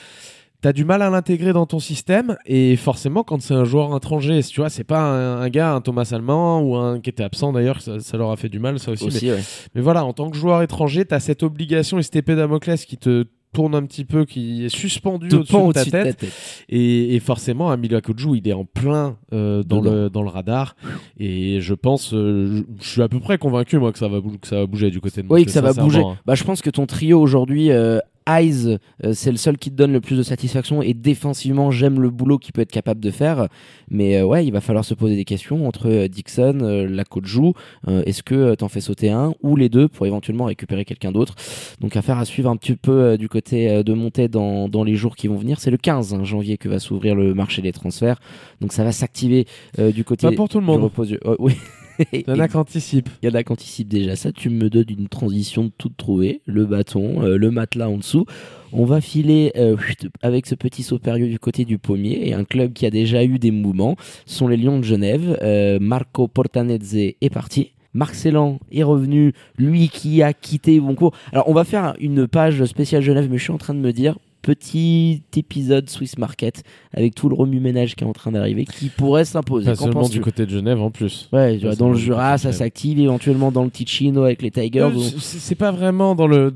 T'as 0.63 0.73
du 0.75 0.85
mal 0.85 1.01
à 1.01 1.09
l'intégrer 1.09 1.53
dans 1.55 1.65
ton 1.67 1.79
système, 1.79 2.37
et 2.45 2.77
forcément, 2.77 3.23
quand 3.23 3.41
c'est 3.41 3.55
un 3.55 3.65
joueur 3.65 3.97
étranger, 3.97 4.41
tu 4.43 4.61
vois, 4.61 4.69
c'est 4.69 4.85
pas 4.85 5.01
un, 5.01 5.41
un 5.41 5.49
gars, 5.49 5.73
un 5.75 5.81
Thomas 5.81 6.11
Allemand 6.13 6.61
ou 6.61 6.77
un 6.77 7.01
qui 7.01 7.09
était 7.09 7.23
absent 7.23 7.53
d'ailleurs, 7.53 7.81
ça, 7.81 7.99
ça 8.01 8.17
leur 8.19 8.31
a 8.31 8.37
fait 8.37 8.51
du 8.51 8.59
mal, 8.59 8.79
ça 8.79 8.91
aussi. 8.93 9.05
mais 9.05 9.09
aussi, 9.15 9.31
ouais. 9.31 9.41
mais 9.75 9.81
voilà, 9.81 10.05
en 10.05 10.13
tant 10.13 10.29
que 10.31 10.37
joueur 10.37 10.61
étranger, 10.63 11.07
tu 11.07 11.15
as 11.15 11.21
cette 11.21 11.43
obligation 11.43 11.99
et 11.99 12.03
cette 12.03 12.17
épée 12.17 12.37
Damoclès 12.37 12.85
qui 12.85 12.99
te 12.99 13.25
tourne 13.53 13.75
un 13.75 13.83
petit 13.85 14.05
peu, 14.05 14.27
qui 14.27 14.65
est 14.67 14.69
suspendu 14.69 15.27
De 15.27 15.39
au-dessus 15.39 15.53
pan 15.53 15.67
de 15.69 15.73
ta 15.73 15.85
de 15.85 15.91
tête. 15.91 16.05
ta 16.19 16.27
tête. 16.27 16.33
Et, 16.69 17.17
et 17.17 17.21
forcément, 17.21 17.73
Emilio 17.75 18.01
Kodjou, 18.01 18.37
il 18.37 18.47
est 18.47 18.53
en 18.53 18.65
plein 18.65 19.17
euh, 19.33 19.65
dans, 19.65 19.81
Dedans. 19.81 19.91
le, 19.93 20.09
dans 20.11 20.23
le 20.23 20.29
radar. 20.29 20.77
Et 21.19 21.61
je 21.61 21.75
pense, 21.75 22.15
euh, 22.15 22.65
je, 22.81 22.89
suis 22.89 23.03
à 23.03 23.09
peu 23.09 23.19
près 23.19 23.39
convaincu, 23.39 23.79
moi, 23.79 23.91
que 23.93 23.99
ça 23.99 24.07
va, 24.07 24.21
que 24.21 24.47
ça 24.47 24.57
va 24.61 24.67
bouger 24.67 24.91
du 24.91 25.01
côté 25.01 25.23
de 25.23 25.27
Oui, 25.29 25.41
Monté, 25.41 25.45
que 25.47 25.51
ça 25.51 25.63
va 25.63 25.73
bouger. 25.73 26.01
hein. 26.01 26.17
Bah, 26.27 26.37
je 26.37 26.45
pense 26.45 26.63
que 26.63 26.71
ton 26.71 26.87
trio 26.87 27.21
aujourd'hui, 27.21 27.73
euh, 27.73 27.99
Eyes, 28.29 28.79
euh, 29.05 29.13
c'est 29.15 29.31
le 29.31 29.37
seul 29.37 29.59
qui 29.59 29.71
te 29.71 29.77
donne 29.77 29.93
le 29.93 30.01
plus 30.01 30.17
de 30.17 30.23
satisfaction 30.23 30.83
et 30.83 30.95
défensivement, 30.95 31.71
j'aime 31.71 32.01
le 32.01 32.11
boulot 32.11 32.39
qu'il 32.39 32.53
peut 32.53 32.61
être 32.61 32.71
capable 32.71 33.01
de 33.01 33.11
faire. 33.11 33.49
Mais 33.91 34.19
euh, 34.19 34.25
ouais, 34.25 34.47
il 34.47 34.53
va 34.53 34.61
falloir 34.61 34.85
se 34.85 34.95
poser 34.95 35.17
des 35.17 35.25
questions 35.25 35.67
entre 35.67 35.89
euh, 35.89 36.09
Dixon, 36.09 36.59
euh, 36.63 36.87
la 36.89 37.05
coach 37.05 37.27
joue. 37.27 37.55
euh, 37.89 38.03
Est-ce 38.07 38.23
que 38.23 38.55
t'en 38.55 38.69
fais 38.69 38.81
sauter 38.81 39.11
un 39.11 39.33
ou 39.43 39.57
les 39.57 39.69
deux 39.69 39.89
pour 39.89 40.07
éventuellement 40.07 40.45
récupérer 40.45 40.85
quelqu'un 40.85 41.13
d'autre 41.13 41.35
Donc 41.81 41.97
affaire 41.97 42.19
à 42.19 42.25
suivre 42.25 42.51
un 42.51 42.57
petit 42.57 42.77
peu 42.77 43.17
du 43.19 43.29
côté 43.29 43.83
de 43.83 43.93
monter 43.95 44.29
dans, 44.29 44.69
dans 44.69 44.85
les 44.85 44.95
jours 44.97 45.17
qui 45.17 45.27
vont 45.29 45.37
venir. 45.37 45.59
C'est 45.61 45.71
le 45.71 45.77
15 45.79 46.15
hein, 46.15 46.25
janvier 46.25 46.59
que 46.59 46.69
va 46.69 46.79
s'ouvrir 46.79 47.15
le 47.15 47.35
marché 47.35 47.63
des 47.63 47.73
transferts. 47.73 48.21
Donc 48.61 48.73
ça 48.73 48.85
va 48.85 48.93
s'activer 48.93 49.47
euh, 49.79 49.91
du 49.93 50.05
côté 50.05 50.27
Pas 50.29 50.33
pour 50.37 50.49
tout 50.49 50.61
le 50.61 50.67
monde. 50.67 50.83
repos 50.85 51.05
euh, 51.11 51.37
oui. 51.39 51.55
Il 52.13 52.25
y 52.27 52.31
en 52.31 52.39
a 52.39 52.49
qui 52.49 52.57
anticipent. 52.57 53.09
Il 53.23 53.29
y 53.29 53.33
en 53.33 53.35
a 53.35 53.43
qui 53.43 53.53
anticipent 53.53 53.89
déjà 53.89 54.17
ça. 54.17 54.33
Tu 54.33 54.51
me 54.51 54.71
donnes 54.71 54.87
une 54.89 55.09
transition 55.09 55.71
toute 55.77 55.97
trouvée. 55.97 56.41
Le 56.47 56.65
bâton, 56.65 57.23
euh, 57.23 57.37
le 57.37 57.51
matelas 57.51 57.89
en 57.89 57.99
dessous. 57.99 58.27
On 58.73 58.85
va 58.85 59.01
filer 59.01 59.53
euh, 59.57 59.77
avec 60.23 60.47
ce 60.47 60.55
petit 60.55 60.83
saut 60.83 60.99
périlleux 60.99 61.29
du 61.29 61.39
côté 61.39 61.65
du 61.65 61.79
pommier. 61.79 62.29
Et 62.29 62.35
un 62.35 62.45
club 62.45 62.73
qui 62.73 62.87
a 62.87 62.91
déjà 62.91 63.25
eu 63.25 63.39
des 63.39 63.51
mouvements 63.51 63.97
sont 64.27 64.49
les 64.49 64.57
Lions 64.57 64.79
de 64.79 64.85
Genève. 64.85 65.39
Euh, 65.43 65.79
Marco 65.81 66.29
Portanezze 66.29 66.95
est 66.95 67.33
parti. 67.33 67.73
Marc 67.93 68.15
Célan 68.15 68.61
est 68.71 68.85
revenu, 68.85 69.33
lui 69.59 69.89
qui 69.89 70.23
a 70.23 70.33
quitté 70.33 70.79
Boncourt. 70.79 71.13
Alors 71.33 71.49
on 71.49 71.53
va 71.53 71.65
faire 71.65 71.95
une 71.99 72.29
page 72.29 72.65
spéciale 72.67 73.03
Genève, 73.03 73.29
mais 73.29 73.37
je 73.37 73.43
suis 73.43 73.53
en 73.53 73.59
train 73.59 73.75
de 73.75 73.81
me 73.81 73.93
dire, 73.93 74.17
petit 74.43 75.23
épisode 75.37 75.89
Swiss 75.89 76.19
Market 76.19 76.63
avec 76.93 77.15
tout 77.15 77.29
le 77.29 77.35
remue-ménage 77.35 77.95
qui 77.95 78.05
est 78.05 78.07
en 78.07 78.13
train 78.13 78.33
d'arriver 78.33 78.65
qui 78.65 78.89
pourrait 78.89 79.25
s'imposer. 79.25 79.67
Pas 79.67 79.77
seulement 79.77 80.09
du 80.09 80.21
côté 80.21 80.47
de 80.47 80.51
Genève 80.51 80.81
en 80.81 80.91
plus. 80.91 81.29
Ouais, 81.33 81.57
tu 81.57 81.63
vois, 81.63 81.71
Pas 81.71 81.77
dans 81.77 81.91
le 81.91 81.97
Jura, 81.97 82.39
ça 82.39 82.53
s'active 82.53 82.99
éventuellement 82.99 83.53
dans 83.53 83.65
le 83.65 83.71
Ticino 83.71 84.25
avec 84.25 84.43
les 84.43 84.51
Tigers. 84.51 84.81
Euh, 84.81 85.19
c'est 85.19 85.55
pas 85.55 85.73
vraiment 85.73 86.15
dans 86.15 86.27
le. 86.27 86.55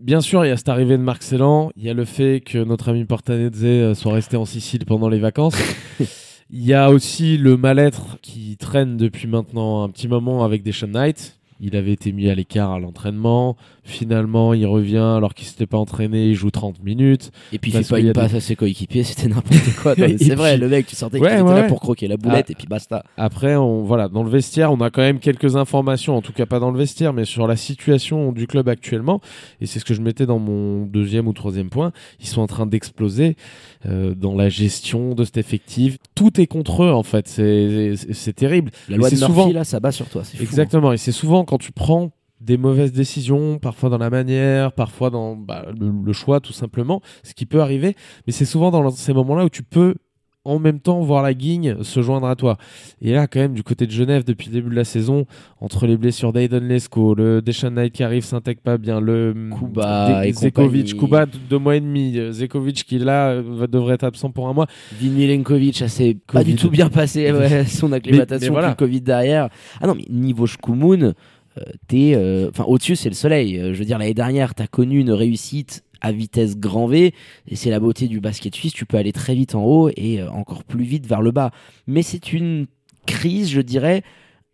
Bien 0.00 0.22
sûr, 0.22 0.44
il 0.46 0.48
y 0.48 0.50
a 0.50 0.56
cette 0.56 0.70
arrivée 0.70 0.96
de 0.96 1.02
Marc 1.02 1.22
Célan, 1.22 1.70
il 1.76 1.84
y 1.84 1.90
a 1.90 1.94
le 1.94 2.06
fait 2.06 2.40
que 2.40 2.58
notre 2.64 2.88
ami 2.88 3.04
Portanezze 3.04 3.64
euh, 3.64 3.94
soit 3.94 4.14
resté 4.14 4.36
en 4.36 4.46
Sicile 4.46 4.86
pendant 4.86 5.08
les 5.08 5.18
vacances. 5.18 5.56
Il 6.52 6.64
y 6.64 6.74
a 6.74 6.90
aussi 6.90 7.36
le 7.38 7.56
mal-être 7.56 8.18
qui 8.22 8.56
traîne 8.56 8.96
depuis 8.96 9.28
maintenant 9.28 9.84
un 9.84 9.88
petit 9.88 10.08
moment 10.08 10.42
avec 10.42 10.64
Deshaun 10.64 10.90
Knight. 10.90 11.39
Il 11.60 11.76
avait 11.76 11.92
été 11.92 12.12
mis 12.12 12.28
à 12.30 12.34
l'écart 12.34 12.70
à 12.72 12.78
l'entraînement. 12.78 13.56
Finalement, 13.84 14.54
il 14.54 14.66
revient 14.66 14.96
alors 15.16 15.34
qu'il 15.34 15.46
s'était 15.46 15.66
pas 15.66 15.78
entraîné. 15.78 16.28
Il 16.28 16.34
joue 16.34 16.50
30 16.50 16.82
minutes. 16.82 17.30
Et 17.52 17.58
puis 17.58 17.70
il 17.72 17.82
fait 17.82 17.88
pas 17.88 17.98
une 18.00 18.06
a 18.06 18.12
des- 18.12 18.20
passe 18.20 18.34
à 18.34 18.40
ses 18.40 18.56
coéquipiers, 18.56 19.02
c'était 19.04 19.28
n'importe 19.28 19.74
quoi. 19.82 19.94
C'est 19.96 20.34
vrai, 20.34 20.52
puis- 20.52 20.60
le 20.60 20.68
mec, 20.68 20.86
tu 20.86 20.96
sentais 20.96 21.18
Ouais, 21.18 21.28
qu'il 21.28 21.38
était 21.38 21.42
ouais, 21.48 21.54
là 21.54 21.60
ouais. 21.62 21.66
pour 21.68 21.80
croquer 21.80 22.08
la 22.08 22.16
boulette 22.16 22.46
Ah. 22.48 22.52
et 22.52 22.54
puis 22.54 22.66
basta. 22.66 23.02
Après, 23.16 23.56
on, 23.56 23.82
voilà, 23.82 24.08
dans 24.08 24.22
le 24.22 24.30
vestiaire, 24.30 24.72
on 24.72 24.80
a 24.80 24.90
quand 24.90 25.02
même 25.02 25.18
quelques 25.18 25.56
informations, 25.56 26.16
en 26.16 26.22
tout 26.22 26.32
cas 26.32 26.46
pas 26.46 26.60
dans 26.60 26.70
le 26.70 26.78
vestiaire, 26.78 27.12
mais 27.12 27.24
sur 27.24 27.46
la 27.46 27.56
situation 27.56 28.32
du 28.32 28.46
club 28.46 28.68
actuellement. 28.68 29.20
Et 29.60 29.66
c'est 29.66 29.78
ce 29.80 29.84
que 29.84 29.94
je 29.94 30.00
mettais 30.02 30.26
dans 30.26 30.38
mon 30.38 30.86
deuxième 30.86 31.26
ou 31.28 31.32
troisième 31.32 31.68
point. 31.68 31.92
Ils 32.20 32.26
sont 32.26 32.40
en 32.42 32.46
train 32.46 32.66
d'exploser 32.66 33.36
euh, 33.86 34.14
dans 34.14 34.34
la 34.34 34.48
gestion 34.48 35.14
de 35.14 35.24
cet 35.24 35.36
effectif. 35.36 35.96
Tout 36.14 36.40
est 36.40 36.46
contre 36.46 36.84
eux, 36.84 36.90
en 36.92 37.02
fait. 37.02 37.26
C'est 37.28 38.32
terrible. 38.34 38.70
La 38.88 38.96
loi 38.96 39.10
de 39.10 39.14
Murphy, 39.16 39.26
souvent- 39.26 39.52
là, 39.52 39.64
ça 39.64 39.80
bat 39.80 39.92
sur 39.92 40.08
toi. 40.08 40.22
fou, 40.24 40.30
hein. 40.36 40.42
Exactement. 40.42 40.92
Et 40.92 40.96
c'est 40.96 41.12
souvent 41.12 41.44
quand 41.50 41.58
tu 41.58 41.72
prends 41.72 42.12
des 42.40 42.56
mauvaises 42.56 42.92
décisions, 42.92 43.58
parfois 43.58 43.90
dans 43.90 43.98
la 43.98 44.08
manière, 44.08 44.70
parfois 44.72 45.10
dans 45.10 45.34
bah, 45.34 45.66
le, 45.76 45.90
le 45.90 46.12
choix 46.12 46.38
tout 46.38 46.52
simplement, 46.52 47.02
ce 47.24 47.34
qui 47.34 47.44
peut 47.44 47.60
arriver. 47.60 47.96
Mais 48.28 48.32
c'est 48.32 48.44
souvent 48.44 48.70
dans 48.70 48.88
ces 48.90 49.12
moments-là 49.12 49.46
où 49.46 49.48
tu 49.48 49.64
peux 49.64 49.96
en 50.44 50.58
même 50.58 50.80
temps 50.80 51.00
voir 51.00 51.22
la 51.22 51.34
guigne 51.34 51.82
se 51.82 52.00
joindre 52.00 52.26
à 52.26 52.34
toi. 52.34 52.56
Et 53.02 53.12
là, 53.12 53.26
quand 53.26 53.40
même, 53.40 53.52
du 53.52 53.62
côté 53.62 53.86
de 53.86 53.90
Genève, 53.90 54.24
depuis 54.24 54.48
le 54.48 54.54
début 54.54 54.70
de 54.70 54.74
la 54.74 54.84
saison, 54.84 55.26
entre 55.60 55.86
les 55.86 55.96
blessures 55.96 56.32
d'Aiden 56.32 56.66
Lesko, 56.66 57.14
le 57.14 57.42
Deshaun 57.42 57.70
Knight 57.70 57.92
qui 57.92 58.02
arrive, 58.02 58.24
s'intègre 58.24 58.62
pas 58.62 58.78
bien, 58.78 59.00
le 59.00 59.34
Kuba 59.58 60.26
et 60.26 60.32
Zekovic. 60.32 60.96
Kuba 60.96 61.26
deux 61.26 61.58
mois 61.58 61.76
et 61.76 61.80
demi, 61.80 62.16
euh, 62.16 62.32
Zekovic 62.32 62.84
qui 62.84 62.98
là 62.98 63.42
devrait 63.42 63.94
être 63.94 64.04
absent 64.04 64.30
pour 64.30 64.48
un 64.48 64.54
mois. 64.54 64.66
Vinilenkovic, 64.98 65.76
ça 65.76 65.88
s'est 65.88 66.16
pas 66.32 66.42
du 66.42 66.54
tout 66.54 66.70
bien 66.70 66.88
passé, 66.88 67.30
ouais, 67.32 67.64
son 67.66 67.92
acclimatation, 67.92 68.46
mais 68.46 68.60
voilà. 68.60 68.74
puis 68.74 68.84
le 68.84 68.88
Covid 68.88 69.00
derrière. 69.02 69.50
Ah 69.80 69.86
non, 69.86 69.94
mais 69.94 70.06
niveau 70.08 70.46
Shkumun, 70.46 71.12
enfin, 71.56 72.64
au-dessus, 72.64 72.96
c'est 72.96 73.08
le 73.08 73.14
soleil. 73.14 73.58
Euh, 73.58 73.72
je 73.72 73.78
veux 73.78 73.84
dire, 73.84 73.98
l'année 73.98 74.14
dernière, 74.14 74.54
t'as 74.54 74.66
connu 74.66 75.00
une 75.00 75.12
réussite 75.12 75.84
à 76.00 76.12
vitesse 76.12 76.56
grand 76.56 76.86
V, 76.86 77.12
et 77.46 77.56
c'est 77.56 77.68
la 77.68 77.78
beauté 77.78 78.08
du 78.08 78.20
basket 78.20 78.54
suisse, 78.54 78.72
tu 78.72 78.86
peux 78.86 78.96
aller 78.96 79.12
très 79.12 79.34
vite 79.34 79.54
en 79.54 79.64
haut 79.64 79.90
et 79.96 80.20
euh, 80.20 80.30
encore 80.30 80.64
plus 80.64 80.84
vite 80.84 81.06
vers 81.06 81.20
le 81.20 81.30
bas. 81.30 81.50
Mais 81.86 82.02
c'est 82.02 82.32
une 82.32 82.66
crise, 83.06 83.50
je 83.50 83.60
dirais, 83.60 84.02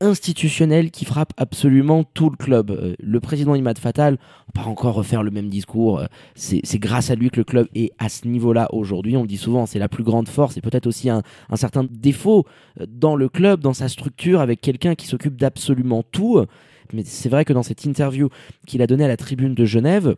institutionnelle 0.01 0.91
qui 0.91 1.05
frappe 1.05 1.33
absolument 1.37 2.05
tout 2.05 2.29
le 2.31 2.37
club. 2.37 2.71
Euh, 2.71 2.95
le 2.99 3.21
président 3.21 3.55
Imad 3.55 3.79
Fatal, 3.79 4.19
on 4.55 4.61
va 4.61 4.69
encore 4.69 4.95
refaire 4.95 5.23
le 5.23 5.31
même 5.31 5.49
discours, 5.49 6.01
euh, 6.01 6.07
c'est 6.35 6.79
grâce 6.79 7.11
à 7.11 7.15
lui 7.15 7.31
que 7.31 7.39
le 7.39 7.45
club 7.45 7.67
est 7.75 7.93
à 7.99 8.09
ce 8.09 8.29
niveau-là 8.29 8.69
aujourd'hui. 8.73 9.17
On 9.17 9.23
le 9.23 9.29
dit 9.29 9.39
souvent, 9.39 9.67
c'est 9.67 9.79
la 9.79 9.89
plus 9.89 10.05
grande 10.05 10.29
force 10.29 10.57
et 10.57 10.61
peut-être 10.61 10.87
aussi 10.87 11.09
un, 11.09 11.23
certain 11.55 11.87
défaut 11.91 12.45
euh, 12.81 12.87
dans 12.89 13.17
le 13.17 13.29
club, 13.29 13.61
dans 13.61 13.73
sa 13.73 13.89
structure, 13.89 14.41
avec 14.41 14.61
quelqu'un 14.61 14.95
qui 14.95 15.07
s'occupe 15.07 15.37
d'absolument 15.37 16.03
tout. 16.03 16.45
Mais 16.93 17.03
c'est 17.05 17.29
vrai 17.29 17.45
que 17.45 17.53
dans 17.53 17.63
cette 17.63 17.85
interview 17.85 18.29
qu'il 18.67 18.83
a 18.83 18.87
donnée 18.87 19.05
à 19.05 19.09
la 19.09 19.17
tribune 19.17 19.55
de 19.55 19.65
Genève, 19.65 20.17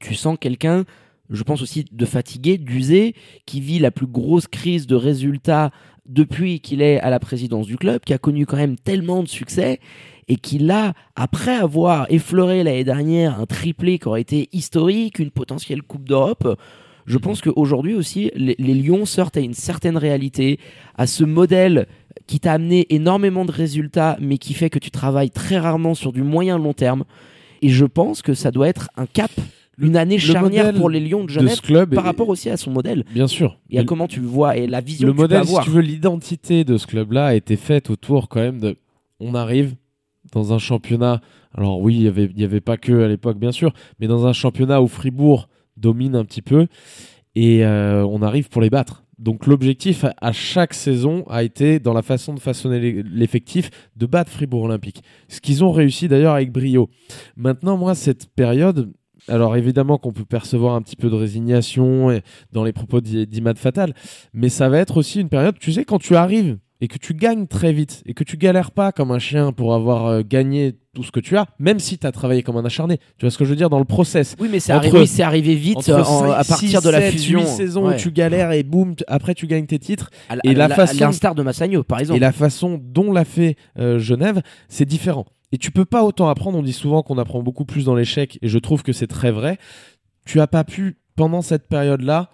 tu 0.00 0.14
sens 0.14 0.36
quelqu'un, 0.40 0.84
je 1.30 1.42
pense 1.42 1.62
aussi 1.62 1.84
de 1.90 2.04
fatigué, 2.04 2.58
d'usé, 2.58 3.14
qui 3.46 3.60
vit 3.60 3.78
la 3.78 3.90
plus 3.90 4.06
grosse 4.06 4.46
crise 4.46 4.86
de 4.86 4.96
résultats 4.96 5.70
depuis 6.06 6.60
qu'il 6.60 6.82
est 6.82 7.00
à 7.00 7.10
la 7.10 7.18
présidence 7.18 7.66
du 7.66 7.76
club, 7.76 8.00
qui 8.04 8.14
a 8.14 8.18
connu 8.18 8.46
quand 8.46 8.56
même 8.56 8.76
tellement 8.76 9.22
de 9.22 9.28
succès 9.28 9.80
et 10.28 10.36
qui 10.36 10.58
là, 10.58 10.94
après 11.14 11.54
avoir 11.54 12.06
effleuré 12.10 12.64
l'année 12.64 12.84
dernière 12.84 13.40
un 13.40 13.46
triplé 13.46 13.98
qui 13.98 14.08
aurait 14.08 14.20
été 14.20 14.48
historique, 14.52 15.18
une 15.18 15.30
potentielle 15.30 15.82
Coupe 15.82 16.08
d'Europe, 16.08 16.58
je 17.06 17.18
pense 17.18 17.40
qu'aujourd'hui 17.40 17.94
aussi, 17.94 18.32
les, 18.34 18.56
les 18.58 18.74
Lions 18.74 19.04
sortent 19.04 19.36
à 19.36 19.40
une 19.40 19.54
certaine 19.54 19.96
réalité, 19.96 20.58
à 20.96 21.06
ce 21.06 21.22
modèle 21.22 21.86
qui 22.26 22.40
t'a 22.40 22.52
amené 22.54 22.86
énormément 22.94 23.44
de 23.44 23.52
résultats, 23.52 24.16
mais 24.20 24.38
qui 24.38 24.54
fait 24.54 24.70
que 24.70 24.78
tu 24.78 24.90
travailles 24.90 25.30
très 25.30 25.58
rarement 25.58 25.94
sur 25.94 26.12
du 26.12 26.22
moyen 26.22 26.58
long 26.58 26.72
terme. 26.72 27.04
Et 27.62 27.68
je 27.68 27.84
pense 27.84 28.22
que 28.22 28.34
ça 28.34 28.50
doit 28.50 28.68
être 28.68 28.90
un 28.96 29.06
cap, 29.06 29.30
une 29.78 29.96
année 29.96 30.18
charnière 30.18 30.72
pour 30.74 30.88
les 30.90 31.00
Lions 31.00 31.24
de 31.24 31.30
Genève 31.30 31.60
club 31.60 31.94
par 31.94 32.04
est- 32.04 32.08
rapport 32.08 32.28
aussi 32.28 32.48
à 32.50 32.56
son 32.56 32.70
modèle 32.70 33.04
Bien 33.12 33.26
sûr. 33.26 33.58
et 33.70 33.78
à 33.78 33.84
comment 33.84 34.08
tu 34.08 34.20
le 34.20 34.26
vois 34.26 34.56
et 34.56 34.66
la 34.66 34.80
vision 34.80 35.06
le 35.06 35.12
que 35.12 35.16
tu 35.16 35.28
peux 35.28 35.34
modèle, 35.36 35.46
si 35.46 35.60
tu 35.64 35.70
veux, 35.70 35.80
l'identité 35.82 36.64
de 36.64 36.76
ce 36.78 36.86
club-là 36.86 37.26
a 37.26 37.34
été 37.34 37.56
faite 37.56 37.90
autour 37.90 38.28
quand 38.28 38.40
même 38.40 38.58
de. 38.60 38.76
On 39.20 39.34
arrive 39.34 39.74
dans 40.32 40.52
un 40.52 40.58
championnat. 40.58 41.20
Alors 41.54 41.80
oui, 41.80 41.94
il 41.96 42.02
y 42.02 42.08
avait, 42.08 42.30
y 42.36 42.44
avait 42.44 42.60
pas 42.60 42.76
que 42.76 43.04
à 43.04 43.08
l'époque, 43.08 43.38
bien 43.38 43.52
sûr, 43.52 43.72
mais 44.00 44.06
dans 44.06 44.26
un 44.26 44.32
championnat 44.32 44.82
où 44.82 44.88
Fribourg 44.88 45.48
domine 45.76 46.14
un 46.16 46.24
petit 46.24 46.42
peu 46.42 46.66
et 47.34 47.64
euh, 47.64 48.04
on 48.06 48.22
arrive 48.22 48.48
pour 48.48 48.60
les 48.62 48.70
battre. 48.70 49.04
Donc 49.18 49.46
l'objectif 49.46 50.04
à- 50.20 50.32
chaque 50.32 50.74
saison 50.74 51.24
a 51.28 51.42
été, 51.42 51.78
dans 51.80 51.94
la 51.94 52.02
façon 52.02 52.34
de 52.34 52.40
façonner 52.40 52.78
l'e- 52.80 53.02
l'effectif, 53.10 53.70
de 53.96 54.04
battre 54.06 54.30
Fribourg 54.30 54.64
Olympique. 54.64 55.02
Ce 55.28 55.40
qu'ils 55.40 55.64
ont 55.64 55.72
réussi 55.72 56.06
d'ailleurs 56.08 56.34
avec 56.34 56.52
brio. 56.52 56.90
Maintenant, 57.36 57.76
moi, 57.78 57.94
cette 57.94 58.28
période, 58.34 58.92
alors 59.28 59.56
évidemment 59.56 59.96
qu'on 59.98 60.12
peut 60.12 60.24
percevoir 60.26 60.74
un 60.74 60.82
petit 60.82 60.96
peu 60.96 61.08
de 61.08 61.14
résignation 61.14 62.20
dans 62.52 62.62
les 62.64 62.72
propos 62.72 63.00
d'I- 63.00 63.26
d'Imad 63.26 63.56
Fatal, 63.58 63.94
mais 64.34 64.50
ça 64.50 64.68
va 64.68 64.78
être 64.78 64.98
aussi 64.98 65.20
une 65.20 65.28
période, 65.30 65.58
tu 65.58 65.72
sais, 65.72 65.84
quand 65.84 65.98
tu 65.98 66.14
arrives 66.14 66.58
et 66.82 66.88
que 66.88 66.98
tu 66.98 67.14
gagnes 67.14 67.46
très 67.46 67.72
vite 67.72 68.02
et 68.04 68.12
que 68.12 68.22
tu 68.22 68.36
galères 68.36 68.70
pas 68.70 68.92
comme 68.92 69.10
un 69.10 69.18
chien 69.18 69.50
pour 69.52 69.72
avoir 69.74 70.06
euh, 70.06 70.22
gagné 70.22 70.74
tout 70.96 71.02
ce 71.02 71.12
que 71.12 71.20
tu 71.20 71.36
as, 71.36 71.46
même 71.58 71.78
si 71.78 71.98
tu 71.98 72.06
as 72.06 72.10
travaillé 72.12 72.42
comme 72.42 72.56
un 72.56 72.64
acharné. 72.64 72.96
Tu 73.18 73.26
vois 73.26 73.30
ce 73.30 73.36
que 73.36 73.44
je 73.44 73.50
veux 73.50 73.56
dire? 73.56 73.68
Dans 73.68 73.78
le 73.78 73.84
process 73.84 74.34
Oui, 74.40 74.48
mais 74.50 74.60
c'est 74.60 74.72
arrivé, 74.72 75.00
oui, 75.00 75.06
c'est 75.06 75.22
arrivé 75.22 75.54
vite 75.54 75.76
entre 75.76 75.92
en- 75.94 76.04
cinq, 76.20 76.30
à 76.32 76.42
partir 76.44 76.80
de 76.80 76.88
la 76.88 77.00
sept, 77.02 77.12
fusion. 77.12 77.40
huit 77.40 77.46
saisons 77.46 77.86
Ouais. 77.86 77.94
où 77.94 77.98
tu 77.98 78.10
galères 78.10 78.52
et 78.52 78.62
boum, 78.62 78.94
après 79.06 79.34
tu 79.34 79.46
gagnes 79.46 79.66
tes 79.66 79.78
titres. 79.78 80.10
À- 80.30 80.36
et 80.42 80.50
à- 80.50 80.54
la 80.54 80.68
façon- 80.70 80.98
l'instar 81.04 81.34
de 81.34 81.42
Massagno, 81.42 81.84
par 81.84 82.00
exemple. 82.00 82.16
Et 82.16 82.20
la 82.20 82.32
façon 82.32 82.80
dont 82.82 83.12
l'a 83.12 83.26
fait 83.26 83.56
euh, 83.78 83.98
Genève, 83.98 84.40
c'est 84.70 84.86
différent. 84.86 85.26
Et 85.52 85.58
tu 85.58 85.70
peux 85.70 85.84
pas 85.84 86.02
autant 86.02 86.28
apprendre. 86.30 86.56
On 86.58 86.62
dit 86.62 86.72
souvent 86.72 87.02
qu'on 87.02 87.18
apprend 87.18 87.42
beaucoup 87.42 87.66
plus 87.66 87.84
dans 87.84 87.94
l'échec, 87.94 88.38
et 88.40 88.48
je 88.48 88.58
trouve 88.58 88.82
que 88.82 88.92
c'est 88.94 89.06
très 89.06 89.30
vrai. 89.30 89.58
Tu 90.24 90.40
as 90.40 90.46
pas 90.46 90.64
pu, 90.64 90.96
pendant 91.14 91.42
cette 91.42 91.68
période-là, 91.68 92.30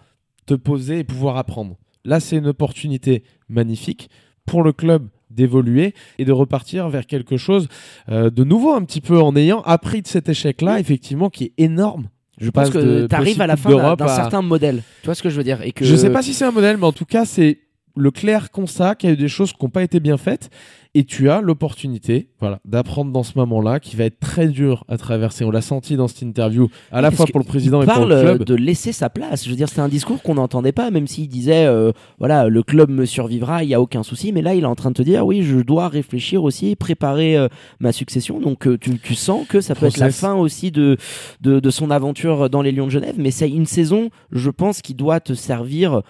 te 0.47 0.55
poser 0.55 1.01
et 1.01 1.05
pouvoir 1.05 1.37
apprendre. 1.37 1.77
Là, 2.05 2.21
c'est 2.21 2.37
une 2.37 2.47
opportunité 2.47 3.25
magnifique 3.49 4.09
pour 4.47 4.63
le 4.63 4.73
club 4.73 5.09
d'évoluer 5.35 5.95
et 6.19 6.25
de 6.25 6.33
repartir 6.33 6.89
vers 6.89 7.07
quelque 7.07 7.37
chose 7.37 7.69
euh, 8.11 8.31
de 8.31 8.45
nouveau 8.45 8.73
un 8.73 8.83
petit 8.83 9.01
peu 9.01 9.21
en 9.21 9.35
ayant 9.37 9.63
appris 9.63 10.03
de 10.03 10.07
cet 10.07 10.29
échec-là, 10.29 10.81
effectivement, 10.81 11.31
qui 11.31 11.45
est 11.45 11.53
énorme. 11.59 12.09
Je 12.41 12.51
pense 12.51 12.71
que 12.71 13.07
tu 13.07 13.15
arrives 13.15 13.41
à 13.41 13.47
la 13.47 13.57
fin 13.57 13.71
d'un 13.71 13.77
d'Europe 13.77 13.99
d'un 13.99 14.07
à- 14.07 14.17
certain 14.17 14.43
modèle. 14.43 14.83
Tu 15.03 15.07
vois 15.07 15.15
ce 15.15 15.23
que 15.23 15.31
je 15.31 15.37
veux 15.37 15.45
dire? 15.45 15.63
Et 15.63 15.73
que... 15.73 15.85
Je 15.85 15.95
sais 15.95 16.11
pas 16.11 16.23
si 16.23 16.35
c'est 16.35 16.45
un 16.45 16.51
modèle, 16.51 16.77
mais 16.77 16.87
en 16.87 16.93
tout 16.93 17.05
cas, 17.05 17.25
c'est 17.25 17.59
le 17.95 18.11
clair 18.11 18.51
constat 18.51 18.95
qu'il 18.95 19.11
y 19.11 19.13
a 19.13 19.15
eu 19.15 19.19
des 19.19 19.29
choses 19.29 19.53
qui 19.53 19.59
n'ont 19.63 19.71
pas 19.71 19.83
été 19.83 20.01
bien 20.01 20.17
faites. 20.17 20.51
Et 20.95 21.05
tu 21.05 21.31
as 21.31 21.41
l'opportunité 21.41 22.29
voilà, 22.39 22.61
d'apprendre 22.67 23.13
dans 23.13 23.23
ce 23.23 23.33
moment-là, 23.39 23.81
qui 23.81 23.97
va 23.97 24.05
être 24.05 24.21
très 24.21 24.49
dur 24.49 24.85
à 24.89 24.99
traverser. 24.99 25.43
On 25.43 25.51
l'a 25.51 25.63
senti 25.63 25.97
dans 25.97 26.07
cette 26.07 26.21
interview, 26.21 26.69
à 26.91 27.01
la 27.01 27.09
Parce 27.09 27.17
fois 27.17 27.27
pour 27.29 27.41
le 27.41 27.47
président 27.47 27.81
et 27.81 27.87
pour 27.87 27.95
parle 27.95 28.11
le 28.13 28.21
club. 28.21 28.45
de 28.45 28.55
laisser 28.55 28.93
sa 28.93 29.09
place. 29.09 29.45
Je 29.47 29.49
veux 29.49 29.57
dire, 29.57 29.71
c'était 29.71 29.81
un 29.81 29.89
discours 29.89 30.23
qu'on 30.23 30.35
n'entendait 30.35 30.73
pas, 30.73 30.91
même 30.91 31.07
s'il 31.07 31.29
disait, 31.29 31.65
euh, 31.65 31.93
voilà, 32.19 32.47
le 32.49 32.63
club 32.63 32.91
me 32.91 33.07
survivra, 33.07 33.65
il 33.65 33.71
y 33.71 33.75
a 33.75 33.81
aucun 33.81 34.03
souci. 34.03 34.33
Mais 34.33 34.43
là, 34.43 34.55
il 34.55 34.65
est 34.65 34.67
en 34.67 34.75
train 34.75 34.91
de 34.91 34.95
te 34.97 35.03
dire, 35.03 35.25
oui, 35.25 35.43
je 35.43 35.61
dois 35.61 35.89
réfléchir 35.89 36.45
aussi, 36.45 36.77
préparer 36.77 37.39
euh, 37.39 37.49
ma 37.81 37.93
succession. 37.93 38.39
Donc, 38.39 38.67
euh, 38.67 38.77
tu, 38.77 38.99
tu 38.99 39.15
sens 39.15 39.47
que 39.49 39.63
ça 39.63 39.75
peut 39.75 39.87
être 39.87 39.97
la 39.97 40.11
fin 40.11 40.35
aussi 40.35 40.71
de, 40.73 40.99
de, 41.41 41.59
de 41.59 41.71
son 41.71 41.91
aventure 41.91 42.51
dans 42.51 42.61
les 42.61 42.71
Lions 42.71 42.85
de 42.87 42.91
Genève. 42.91 43.15
Mais 43.17 43.31
c'est 43.31 43.49
une 43.49 43.65
saison, 43.65 44.11
je 44.31 44.51
pense, 44.51 44.83
qui 44.83 44.93
doit 44.93 45.21
te 45.21 45.33
servir. 45.33 46.03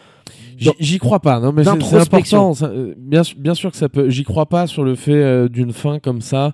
J'y- 0.78 0.98
crois 0.98 1.18
pas, 1.20 1.40
non, 1.40 1.52
mais 1.52 1.64
c'est- 1.64 1.80
c'est 1.80 1.96
important. 1.96 2.52
euh, 2.62 2.94
bien, 2.96 3.22
bien 3.36 3.54
sûr 3.54 3.70
que 3.72 3.76
ça 3.76 3.88
peut. 3.88 4.08
J'y 4.08 4.22
crois 4.22 4.46
pas 4.46 4.66
sur 4.72 4.84
le 4.84 4.94
fait 4.94 5.12
euh, 5.12 5.48
d'une 5.48 5.72
fin 5.72 5.98
comme 5.98 6.20
ça. 6.20 6.52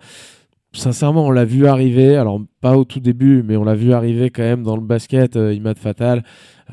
Sincèrement, 0.73 1.27
on 1.27 1.31
l'a 1.31 1.45
vu 1.45 1.67
arriver. 1.67 2.17
Alors, 2.17 2.41
pas 2.61 2.77
au 2.77 2.85
tout 2.85 3.01
début, 3.01 3.43
mais 3.43 3.57
on 3.57 3.65
l'a 3.65 3.75
vu 3.75 3.93
arriver 3.93 4.31
quand 4.31 4.43
même 4.43 4.65
dans 4.65 4.77
le 4.77 4.83
basket, 4.83 5.37
euh, 5.37 5.55
Imad 5.55 5.79
Fatal. 5.79 6.25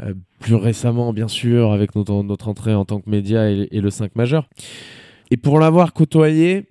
Euh, 0.01 0.13
plus 0.39 0.55
récemment, 0.55 1.13
bien 1.13 1.29
sûr, 1.29 1.71
avec 1.71 1.95
notre, 1.95 2.13
entrée 2.49 2.75
en 2.75 2.83
tant 2.83 2.99
que 2.99 3.09
média 3.09 3.49
et, 3.49 3.69
et 3.71 3.79
le 3.79 3.89
5 3.89 4.15
majeur. 4.15 4.49
Et 5.31 5.37
pour 5.37 5.59
l'avoir 5.59 5.93
côtoyé, 5.93 6.65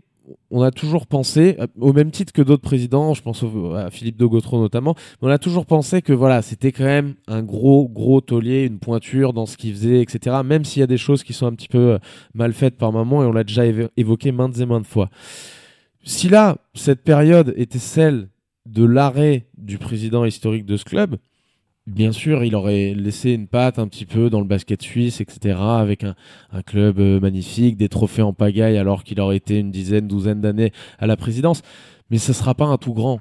on 0.50 0.62
a 0.62 0.70
toujours 0.70 1.06
pensé, 1.06 1.56
au 1.78 1.92
même 1.92 2.10
titre 2.10 2.32
que 2.32 2.42
d'autres 2.42 2.62
présidents, 2.62 3.14
je 3.14 3.22
pense 3.22 3.44
à 3.76 3.90
Philippe 3.90 4.16
de 4.16 4.26
Gautreau 4.26 4.60
notamment, 4.60 4.94
on 5.20 5.28
a 5.28 5.38
toujours 5.38 5.66
pensé 5.66 6.02
que 6.02 6.12
voilà, 6.12 6.42
c'était 6.42 6.72
quand 6.72 6.84
même 6.84 7.14
un 7.26 7.42
gros, 7.42 7.88
gros 7.88 8.20
taulier, 8.20 8.64
une 8.64 8.78
pointure 8.78 9.32
dans 9.32 9.46
ce 9.46 9.56
qu'il 9.56 9.72
faisait, 9.72 10.00
etc. 10.00 10.36
Même 10.44 10.64
s'il 10.64 10.80
y 10.80 10.82
a 10.82 10.86
des 10.86 10.96
choses 10.96 11.22
qui 11.24 11.32
sont 11.32 11.46
un 11.46 11.54
petit 11.54 11.68
peu 11.68 11.98
mal 12.34 12.52
faites 12.52 12.76
par 12.76 12.92
moment, 12.92 13.22
et 13.22 13.26
on 13.26 13.32
l'a 13.32 13.44
déjà 13.44 13.64
évoqué 13.96 14.32
maintes 14.32 14.58
et 14.58 14.66
maintes 14.66 14.86
fois. 14.86 15.10
Si 16.04 16.28
là, 16.28 16.58
cette 16.74 17.02
période 17.02 17.54
était 17.56 17.78
celle 17.78 18.28
de 18.66 18.84
l'arrêt 18.84 19.46
du 19.58 19.78
président 19.78 20.24
historique 20.24 20.66
de 20.66 20.76
ce 20.76 20.84
club, 20.84 21.16
bien 21.86 22.12
sûr, 22.12 22.44
il 22.44 22.54
aurait 22.54 22.94
laissé 22.94 23.32
une 23.32 23.46
patte 23.46 23.78
un 23.78 23.88
petit 23.88 24.06
peu 24.06 24.30
dans 24.30 24.40
le 24.40 24.46
basket 24.46 24.82
suisse, 24.82 25.20
etc., 25.20 25.56
avec 25.60 26.04
un, 26.04 26.14
club 26.66 26.98
euh, 26.98 27.20
magnifique, 27.20 27.76
des 27.76 27.88
trophées 27.88 28.22
en 28.22 28.32
pagaille, 28.32 28.78
alors 28.78 29.04
qu'il 29.04 29.20
aurait 29.20 29.36
été 29.36 29.58
une 29.58 29.70
dizaine, 29.70 30.08
douzaine 30.08 30.40
d'années 30.40 30.72
à 30.98 31.06
la 31.06 31.16
présidence. 31.16 31.62
Mais 32.10 32.18
ce 32.18 32.32
ne 32.32 32.34
sera 32.34 32.54
pas 32.54 32.66
un 32.66 32.78
tout 32.78 32.94
grand. 32.94 33.20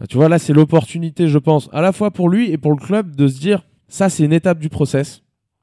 Euh, 0.00 0.06
tu 0.08 0.16
vois, 0.16 0.28
là, 0.28 0.38
c'est 0.38 0.52
l'opportunité, 0.52 1.28
je 1.28 1.38
pense, 1.38 1.68
à 1.72 1.80
la 1.80 1.92
fois 1.92 2.10
pour 2.10 2.28
lui 2.28 2.50
et 2.50 2.58
pour 2.58 2.72
le 2.72 2.78
club, 2.78 3.16
de 3.16 3.28
se 3.28 3.40
dire, 3.40 3.66
ça, 3.88 4.08
c'est 4.08 4.24
une 4.24 4.32
étape 4.32 4.58
du 4.58 4.68
process, 4.68 5.22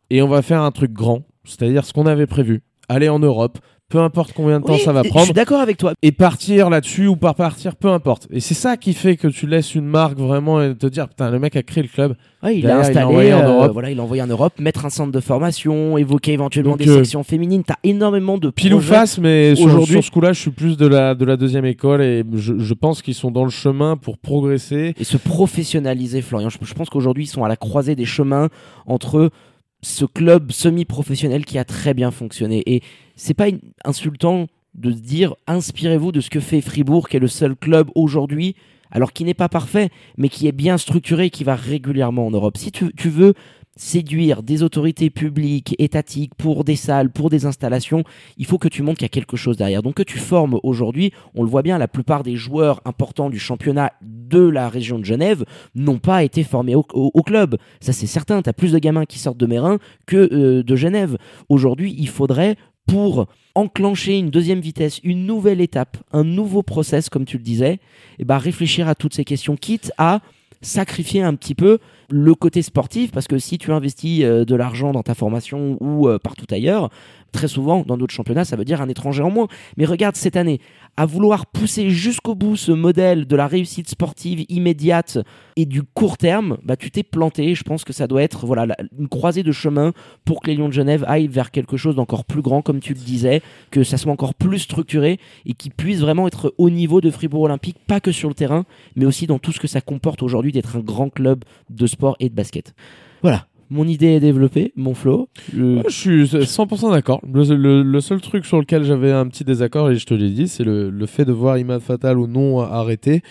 et 0.09 0.21
on 0.21 0.27
va 0.27 0.41
faire 0.41 0.61
un 0.61 0.71
truc 0.71 0.91
grand, 0.91 1.23
c'est-à-dire 1.43 1.85
ce 1.85 1.93
qu'on 1.93 2.05
avait 2.05 2.27
prévu, 2.27 2.61
aller 2.89 3.09
en 3.09 3.19
Europe, 3.19 3.59
peu 3.91 3.99
importe 3.99 4.31
combien 4.33 4.59
de 4.61 4.65
temps 4.65 4.77
ça 4.77 4.93
va 4.93 5.03
prendre. 5.03 5.19
Je 5.19 5.25
suis 5.25 5.33
d'accord 5.33 5.59
avec 5.59 5.77
toi. 5.77 5.93
Et 6.01 6.13
partir 6.13 6.69
là-dessus 6.69 7.07
ou 7.07 7.17
pas 7.17 7.33
partir, 7.33 7.75
peu 7.75 7.89
importe. 7.89 8.27
Et 8.31 8.39
c'est 8.39 8.53
ça 8.53 8.77
qui 8.77 8.93
fait 8.93 9.17
que 9.17 9.27
tu 9.27 9.45
laisses 9.45 9.75
une 9.75 9.85
marque 9.85 10.17
vraiment 10.17 10.61
et 10.61 10.73
te 10.75 10.87
dire 10.87 11.09
putain 11.09 11.29
le 11.29 11.39
mec 11.39 11.55
a 11.57 11.61
créé 11.61 11.83
le 11.83 11.89
club. 11.89 12.15
il 12.49 12.65
a 12.67 12.79
installé, 12.79 13.03
envoyé 13.03 13.33
en 13.33 13.41
euh, 13.41 13.53
Europe. 13.53 13.73
voilà, 13.73 13.91
il 13.91 13.99
a 13.99 14.03
envoyé 14.03 14.23
en 14.23 14.27
Europe, 14.27 14.53
mettre 14.59 14.85
un 14.85 14.89
centre 14.89 15.11
de 15.11 15.19
formation, 15.19 15.97
évoquer 15.97 16.31
éventuellement 16.31 16.77
des 16.77 16.87
euh, 16.87 16.97
sections 16.99 17.23
féminines. 17.23 17.63
T'as 17.63 17.75
énormément 17.83 18.37
de 18.37 18.49
pile 18.49 18.73
ou 18.73 18.79
face, 18.79 19.19
mais 19.19 19.53
aujourd'hui 19.61 19.95
sur, 19.95 20.03
ce 20.05 20.11
coup-là, 20.11 20.31
je 20.31 20.39
suis 20.39 20.51
plus 20.51 20.77
de 20.77 20.87
la 20.87 21.13
de 21.13 21.25
la 21.25 21.35
deuxième 21.35 21.65
école 21.65 22.01
et 22.01 22.23
je, 22.33 22.57
je 22.57 22.73
pense 22.73 23.01
qu'ils 23.01 23.15
sont 23.15 23.29
dans 23.29 23.43
le 23.43 23.49
chemin 23.49 23.97
pour 23.97 24.17
progresser 24.17 24.93
et 24.97 25.03
se 25.03 25.17
professionnaliser. 25.17 26.21
Florian, 26.21 26.49
je, 26.49 26.57
je 26.61 26.73
pense 26.73 26.89
qu'aujourd'hui 26.89 27.25
ils 27.25 27.27
sont 27.27 27.43
à 27.43 27.49
la 27.49 27.57
croisée 27.57 27.95
des 27.95 28.05
chemins 28.05 28.47
entre 28.85 29.31
ce 29.81 30.05
club 30.05 30.51
semi-professionnel 30.51 31.45
qui 31.45 31.57
a 31.57 31.65
très 31.65 31.93
bien 31.93 32.11
fonctionné. 32.11 32.63
Et 32.65 32.81
c'est 33.15 33.33
pas 33.33 33.47
insultant 33.83 34.47
de 34.75 34.91
dire 34.91 35.35
inspirez-vous 35.47 36.11
de 36.11 36.21
ce 36.21 36.29
que 36.29 36.39
fait 36.39 36.61
Fribourg, 36.61 37.09
qui 37.09 37.17
est 37.17 37.19
le 37.21 37.27
seul 37.27 37.55
club 37.55 37.89
aujourd'hui, 37.95 38.55
alors 38.91 39.13
qui 39.13 39.23
n'est 39.23 39.33
pas 39.33 39.49
parfait, 39.49 39.89
mais 40.17 40.29
qui 40.29 40.47
est 40.47 40.51
bien 40.51 40.77
structuré 40.77 41.25
et 41.25 41.29
qui 41.29 41.43
va 41.43 41.55
régulièrement 41.55 42.27
en 42.27 42.31
Europe. 42.31 42.57
Si 42.57 42.71
tu 42.71 42.91
veux 43.09 43.33
séduire 43.75 44.43
des 44.43 44.63
autorités 44.63 45.09
publiques, 45.09 45.75
étatiques, 45.79 46.35
pour 46.35 46.63
des 46.63 46.75
salles, 46.75 47.09
pour 47.09 47.29
des 47.29 47.45
installations, 47.45 48.03
il 48.37 48.45
faut 48.45 48.57
que 48.57 48.67
tu 48.67 48.83
montres 48.83 48.99
qu'il 48.99 49.05
y 49.05 49.07
a 49.07 49.09
quelque 49.09 49.37
chose 49.37 49.57
derrière. 49.57 49.81
Donc 49.81 49.95
que 49.95 50.03
tu 50.03 50.19
formes 50.19 50.59
aujourd'hui, 50.63 51.11
on 51.35 51.43
le 51.43 51.49
voit 51.49 51.61
bien, 51.61 51.77
la 51.77 51.87
plupart 51.87 52.23
des 52.23 52.35
joueurs 52.35 52.81
importants 52.85 53.29
du 53.29 53.39
championnat 53.39 53.93
de 54.01 54.41
la 54.41 54.69
région 54.69 54.99
de 54.99 55.05
Genève 55.05 55.45
n'ont 55.75 55.99
pas 55.99 56.23
été 56.23 56.43
formés 56.43 56.75
au, 56.75 56.83
club. 57.23 57.57
Ça 57.79 57.93
c'est 57.93 58.07
certain, 58.07 58.41
tu 58.41 58.49
as 58.49 58.53
plus 58.53 58.71
de 58.71 58.79
gamins 58.79 59.05
qui 59.05 59.19
sortent 59.19 59.37
de 59.37 59.45
Mérin 59.45 59.77
que 60.05 60.29
euh, 60.33 60.63
de 60.63 60.75
Genève. 60.75 61.17
Aujourd'hui, 61.49 61.95
il 61.97 62.09
faudrait 62.09 62.57
pour 62.87 63.27
enclencher 63.55 64.17
une 64.17 64.31
deuxième 64.31 64.59
vitesse, 64.59 64.99
une 65.03 65.25
nouvelle 65.25 65.61
étape, 65.61 65.97
un 66.11 66.23
nouveau 66.23 66.63
process, 66.63 67.09
comme 67.09 67.25
tu 67.25 67.37
le 67.37 67.43
disais, 67.43 67.73
et 67.73 67.79
eh 68.19 68.25
ben 68.25 68.37
réfléchir 68.37 68.87
à 68.87 68.95
toutes 68.95 69.13
ces 69.13 69.23
questions, 69.23 69.55
quitte 69.55 69.91
à 69.97 70.21
sacrifier 70.61 71.21
un 71.21 71.35
petit 71.35 71.55
peu 71.55 71.79
le 72.11 72.35
côté 72.35 72.61
sportif, 72.61 73.11
parce 73.11 73.27
que 73.27 73.37
si 73.37 73.57
tu 73.57 73.71
investis 73.71 74.23
euh, 74.23 74.45
de 74.45 74.55
l'argent 74.55 74.91
dans 74.91 75.03
ta 75.03 75.15
formation 75.15 75.77
ou 75.79 76.07
euh, 76.07 76.19
partout 76.19 76.45
ailleurs, 76.51 76.89
très 77.31 77.47
souvent 77.47 77.83
dans 77.85 77.97
d'autres 77.97 78.13
championnats, 78.13 78.45
ça 78.45 78.55
veut 78.55 78.65
dire 78.65 78.81
un 78.81 78.89
étranger 78.89 79.23
en 79.23 79.31
moins. 79.31 79.47
Mais 79.77 79.85
regarde 79.85 80.15
cette 80.15 80.35
année, 80.35 80.59
à 80.97 81.05
vouloir 81.05 81.45
pousser 81.45 81.89
jusqu'au 81.89 82.35
bout 82.35 82.55
ce 82.55 82.71
modèle 82.71 83.25
de 83.25 83.35
la 83.35 83.47
réussite 83.47 83.89
sportive 83.89 84.45
immédiate 84.49 85.19
et 85.55 85.65
du 85.65 85.83
court 85.83 86.17
terme, 86.17 86.57
bah 86.63 86.75
tu 86.75 86.91
t'es 86.91 87.03
planté. 87.03 87.55
Je 87.55 87.63
pense 87.63 87.83
que 87.85 87.93
ça 87.93 88.07
doit 88.07 88.21
être 88.21 88.45
voilà 88.45 88.75
une 88.99 89.07
croisée 89.07 89.43
de 89.43 89.51
chemin 89.51 89.93
pour 90.25 90.41
que 90.41 90.47
les 90.47 90.55
Lions 90.55 90.67
de 90.67 90.73
Genève 90.73 91.05
aillent 91.07 91.27
vers 91.27 91.51
quelque 91.51 91.77
chose 91.77 91.95
d'encore 91.95 92.25
plus 92.25 92.41
grand, 92.41 92.61
comme 92.61 92.79
tu 92.79 92.93
le 92.93 92.99
disais, 92.99 93.41
que 93.71 93.83
ça 93.83 93.97
soit 93.97 94.11
encore 94.11 94.35
plus 94.35 94.59
structuré 94.59 95.19
et 95.45 95.53
qui 95.53 95.69
puisse 95.69 95.99
vraiment 95.99 96.27
être 96.27 96.53
au 96.57 96.69
niveau 96.69 96.99
de 96.99 97.09
Fribourg 97.09 97.43
Olympique, 97.43 97.77
pas 97.87 98.01
que 98.01 98.11
sur 98.11 98.27
le 98.27 98.35
terrain, 98.35 98.65
mais 98.95 99.05
aussi 99.05 99.27
dans 99.27 99.39
tout 99.39 99.51
ce 99.53 99.59
que 99.59 99.67
ça 99.67 99.79
comporte 99.79 100.21
aujourd'hui 100.23 100.51
d'être 100.51 100.75
un 100.75 100.81
grand 100.81 101.09
club 101.09 101.45
de 101.69 101.87
sport 101.87 102.00
et 102.19 102.29
de 102.29 102.35
basket. 102.35 102.73
Voilà, 103.21 103.47
mon 103.71 103.87
idée 103.87 104.07
est 104.07 104.19
développée, 104.19 104.73
mon 104.75 104.93
flow. 104.93 105.29
je 105.53 105.81
suis 105.87 106.25
100% 106.25 106.91
d'accord. 106.91 107.21
Le, 107.23 107.99
seul 108.01 108.19
truc 108.19 108.45
sur 108.45 108.59
lequel 108.59 108.83
j'avais 108.83 109.13
un 109.13 109.25
petit 109.27 109.45
désaccord, 109.45 109.89
et 109.89 109.95
je 109.95 110.05
te 110.05 110.13
l'ai 110.13 110.29
dit, 110.29 110.49
c'est 110.49 110.65
le, 110.65 111.05
fait 111.05 111.23
de 111.23 111.31
voir 111.31 111.57
Imad 111.57 111.81
Fatal 111.81 112.19
ou 112.19 112.27
non 112.27 112.59
arrêté. 112.59 113.21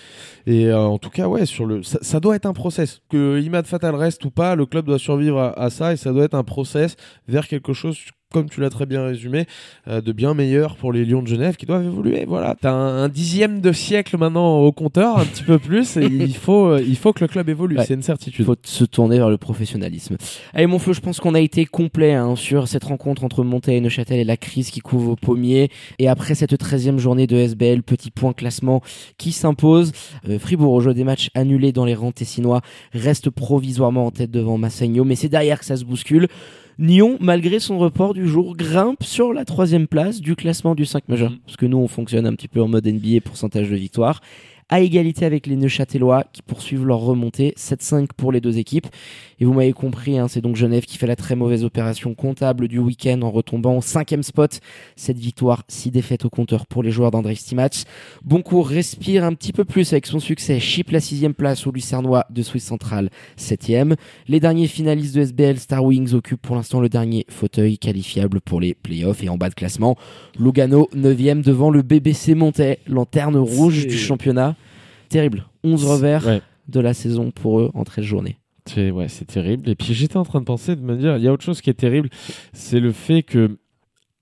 Et 0.47 0.69
euh, 0.69 0.79
en 0.79 0.99
tout 0.99 1.11
cas, 1.11 1.29
ouais, 1.29 1.45
sur 1.45 1.67
le, 1.67 1.83
ça, 1.83 2.21
doit 2.21 2.37
être 2.37 2.47
un 2.47 2.55
process. 2.55 3.03
Que 3.11 3.39
Imad 3.41 3.67
Fatal 3.67 3.95
reste 3.95 4.25
ou 4.25 4.31
pas, 4.31 4.55
le 4.55 4.65
club 4.65 4.87
doit 4.87 4.99
survivre 4.99 5.39
à, 5.39 5.61
à 5.61 5.69
ça 5.69 5.93
et 5.93 5.97
ça 5.97 6.13
doit 6.13 6.25
être 6.25 6.35
un 6.35 6.45
process 6.45 6.97
vers 7.29 7.47
quelque 7.47 7.75
chose 7.75 7.99
comme 8.33 8.49
tu 8.49 8.61
l'as 8.61 8.71
très 8.71 8.87
bien 8.87 9.05
résumé, 9.05 9.47
euh, 9.89 10.01
de 10.01 10.13
bien 10.13 10.35
meilleur 10.35 10.77
pour 10.77 10.93
les 10.93 11.05
Lions 11.05 11.23
de 11.23 11.27
Genève 11.27 11.57
qui 11.57 11.67
doivent 11.67 11.85
évoluer. 11.85 12.25
Voilà, 12.27 12.57
tu 12.61 12.67
as 12.69 12.73
un, 12.73 13.09
dixième 13.09 13.61
de 13.61 13.73
siècle 13.73 14.17
maintenant 14.17 14.59
au 14.59 14.71
compteur, 14.71 15.19
un 15.19 15.25
petit 15.25 15.43
peu 15.43 15.59
plus, 15.59 15.97
et 15.97 16.05
il 16.05 16.37
faut, 16.37 16.67
euh, 16.67 16.85
il 16.87 16.97
faut 16.97 17.13
que 17.13 17.25
le 17.25 17.29
club 17.29 17.49
évolue, 17.49 17.77
c'est 17.85 17.95
une 17.95 18.03
certitude. 18.03 18.45
Il 18.45 18.47
faut 18.47 18.57
se 18.63 18.85
tourner 18.85 19.19
vers 19.19 19.31
le 19.31 19.37
professionnalisme. 19.37 20.17
Allez, 20.55 20.67
mon 20.67 20.79
feu, 20.79 20.93
je 20.93 21.01
pense 21.01 21.19
qu'on 21.19 21.35
a 21.35 21.41
été 21.41 21.65
complet 21.65 22.15
hein, 22.15 22.37
sur 22.37 22.69
cette 22.69 22.85
rencontre 22.85 23.25
entre 23.25 23.43
Montaigne 23.43 23.77
et 23.77 23.81
Neuchâtel 23.81 24.21
et 24.21 24.25
la 24.25 24.37
crise 24.37 24.71
qui 24.71 24.81
couvre 24.81 25.13
au 25.13 25.17
pommier. 25.17 25.71
Et 25.99 26.09
après 26.09 26.37
cette 26.37 26.53
13e 26.53 26.99
journée 26.99 27.27
de 27.27 27.37
SBL, 27.37 27.83
petit 27.83 28.13
point 28.13 28.33
classement 28.33 28.81
qui 29.19 29.33
s'impose. 29.33 29.91
Euh, 30.29 30.39
Fribourg, 30.39 30.73
au 30.73 30.81
jeu 30.81 30.95
des 30.95 31.05
matchs 31.05 31.31
annulés 31.35 31.73
dans 31.73 31.85
les 31.85 31.95
rangs 31.95 32.13
tessinois, 32.13 32.61
reste 32.93 33.31
provisoirement 33.31 34.07
en 34.07 34.11
tête 34.13 34.31
devant 34.31 34.57
Massagno, 34.57 35.05
mais 35.05 35.17
c'est 35.17 35.29
derrière 35.29 35.59
que 35.59 35.65
ça 35.65 35.77
se 35.77 35.85
bouscule. 35.85 36.29
Nyon, 36.79 37.19
malgré 37.21 37.59
son 37.59 37.79
report 37.79 38.15
du 38.15 38.27
jour, 38.27 38.57
grimpe 38.57 39.03
sur 39.03 39.33
la 39.33 39.45
troisième 39.45 39.87
place 39.87 40.21
du 40.21 40.37
classement 40.37 40.75
du 40.75 40.87
5 40.87 41.09
majeur. 41.09 41.31
Mhm. 41.31 41.39
Parce 41.45 41.57
que 41.57 41.67
nous, 41.67 41.79
on 41.79 41.89
fonctionne 41.89 42.27
un 42.27 42.35
petit 42.35 42.49
peu 42.49 42.63
en 42.63 42.69
mode 42.69 42.87
NBA, 42.87 43.21
pourcentage 43.23 43.69
de 43.69 43.77
victoire 43.77 44.21
à 44.71 44.81
égalité 44.81 45.27
avec 45.27 45.47
les 45.47 45.57
Neuchâtelois 45.57 46.25
qui 46.33 46.43
poursuivent 46.43 46.87
leur 46.87 47.01
remontée, 47.01 47.53
7-5 47.59 48.07
pour 48.17 48.31
les 48.31 48.41
deux 48.41 48.59
équipes. 48.59 48.87
Et 49.41 49.45
vous 49.45 49.53
m'avez 49.53 49.73
compris, 49.73 50.17
hein, 50.17 50.29
c'est 50.29 50.41
donc 50.41 50.55
Genève 50.55 50.85
qui 50.85 50.97
fait 50.97 51.09
la 51.09 51.17
très 51.17 51.35
mauvaise 51.35 51.65
opération 51.65 52.15
comptable 52.15 52.69
du 52.69 52.79
week-end 52.79 53.21
en 53.23 53.31
retombant 53.31 53.77
au 53.77 53.81
cinquième 53.81 54.23
spot. 54.23 54.61
Cette 54.95 55.19
victoire, 55.19 55.65
6 55.67 55.91
défaites 55.91 56.25
au 56.25 56.31
compteur 56.31 56.67
pour 56.67 56.85
les 56.85 56.93
joueurs 56.93 57.11
d'André 57.11 57.35
Stimatch. 57.35 57.83
Boncourt 58.23 58.69
respire 58.69 59.25
un 59.25 59.35
petit 59.35 59.53
peu 59.53 59.65
plus 59.65 59.93
avec 59.93 60.07
son 60.07 60.21
succès, 60.21 60.61
chip 60.61 60.91
la 60.91 61.01
sixième 61.01 61.35
place 61.35 61.67
au 61.67 61.73
Lucernois 61.73 62.27
de 62.31 62.43
Swiss 62.43 62.65
Central, 62.65 63.11
septième. 63.37 63.97
Les 64.29 64.39
derniers 64.39 64.69
finalistes 64.69 65.17
de 65.17 65.23
SBL, 65.23 65.59
Star 65.59 65.83
Wings, 65.83 66.15
occupent 66.15 66.43
pour 66.43 66.55
l'instant 66.55 66.81
le 66.81 66.89
dernier 66.89 67.27
fauteuil 67.29 67.77
qualifiable 67.77 68.41
pour 68.41 68.61
les 68.61 68.75
playoffs 68.75 69.25
et 69.25 69.29
en 69.29 69.37
bas 69.37 69.49
de 69.49 69.55
classement. 69.55 69.97
Lugano, 70.39 70.89
neuvième 70.95 71.43
devant 71.43 71.71
le 71.71 71.83
BBC 71.83 72.37
Montais, 72.37 72.79
lanterne 72.87 73.37
rouge 73.37 73.87
du 73.87 73.99
championnat 73.99 74.55
terrible. 75.11 75.45
11 75.63 75.85
revers 75.85 76.41
de 76.69 76.81
la 76.81 76.95
saison 76.95 77.31
pour 77.31 77.61
eux 77.61 77.71
en 77.75 77.85
13 77.85 78.05
journées. 78.05 78.39
C'est 78.67 78.91
ouais, 78.91 79.09
c'est 79.09 79.27
terrible. 79.27 79.69
Et 79.69 79.75
puis 79.75 79.93
j'étais 79.95 80.17
en 80.17 80.25
train 80.25 80.41
de 80.41 80.45
penser, 80.45 80.77
de 80.77 80.81
me 80.81 80.97
dire, 80.97 81.17
il 81.17 81.23
y 81.23 81.29
a 81.29 81.33
autre 81.33 81.45
chose 81.45 81.61
qui 81.61 81.71
est 81.71 81.75
terrible, 81.75 82.09
c'est 82.53 82.81
le 82.81 82.93
fait 82.93 83.23
que 83.23 83.59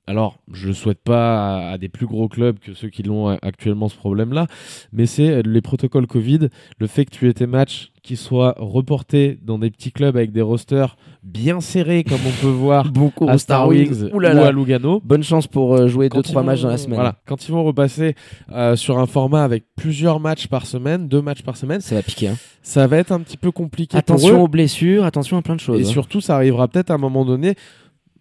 alors, 0.09 0.39
je 0.51 0.69
ne 0.69 0.73
souhaite 0.73 1.03
pas 1.03 1.73
à, 1.73 1.77
des 1.77 1.91
plus 1.91 2.07
gros 2.07 2.29
clubs 2.29 2.59
que 2.59 2.73
ceux 2.73 2.89
qui 2.89 3.03
l'ont 3.03 3.29
actuellement 3.43 3.91
ce 3.91 3.97
problème-là, 3.97 4.47
mais 4.91 5.05
c'est 5.05 5.43
les 5.43 5.61
protocoles 5.61 6.07
Covid, 6.07 6.49
le 6.79 6.87
fait 6.87 7.05
que 7.05 7.11
tu 7.11 7.29
aies 7.29 7.35
tes 7.35 7.47
matchs 7.47 7.93
qui 8.03 8.17
soient 8.17 8.55
reportés 8.57 9.39
dans 9.43 9.59
des 9.59 9.71
petits 9.71 9.93
clubs 9.93 10.17
avec 10.17 10.33
des 10.33 10.41
rosters 10.41 10.97
bien 11.23 11.61
serrés, 11.61 12.05
comme 12.05 12.21
on 12.27 12.41
peut 12.41 12.47
voir 12.47 12.91
à 13.29 13.37
Star 13.37 13.69
Wings 13.69 14.11
ou 14.11 14.21
à 14.21 14.51
Lugano. 14.51 15.03
Bonne 15.05 15.23
chance 15.23 15.47
pour 15.47 15.75
euh, 15.75 15.89
jouer 15.89 16.09
2-3 16.09 16.43
matchs 16.43 16.63
dans 16.63 16.71
la 16.71 16.79
semaine. 16.79 16.95
Voilà, 16.95 17.17
quand 17.27 17.47
ils 17.47 17.53
vont 17.53 17.65
repasser 17.65 18.15
euh, 18.51 18.77
sur 18.77 18.99
un 18.99 19.05
format 19.05 19.45
avec 19.45 19.65
plusieurs 19.77 20.21
matchs 20.21 20.47
par 20.47 20.65
semaine, 20.65 21.07
deux 21.07 21.21
matchs 21.21 21.43
par 21.43 21.59
semaine, 21.59 21.83
ça 21.83 21.97
va 21.97 22.03
piquer. 22.03 22.29
Hein. 22.29 22.37
Ça 22.63 22.87
va 22.87 22.97
être 22.97 23.13
un 23.13 23.21
petit 23.21 23.37
peu 23.37 23.51
compliqué. 23.51 23.99
Attention 23.99 24.43
aux 24.43 24.49
blessures, 24.49 25.05
attention 25.05 25.37
à 25.37 25.43
plein 25.43 25.57
de 25.57 25.61
choses. 25.61 25.79
Et 25.79 25.85
hein. 25.85 25.93
surtout, 25.93 26.23
ça 26.23 26.35
arrivera 26.35 26.67
peut-être 26.67 26.91
à 26.91 26.95
un 26.95 26.99
moment 26.99 27.27
donné. 27.27 27.57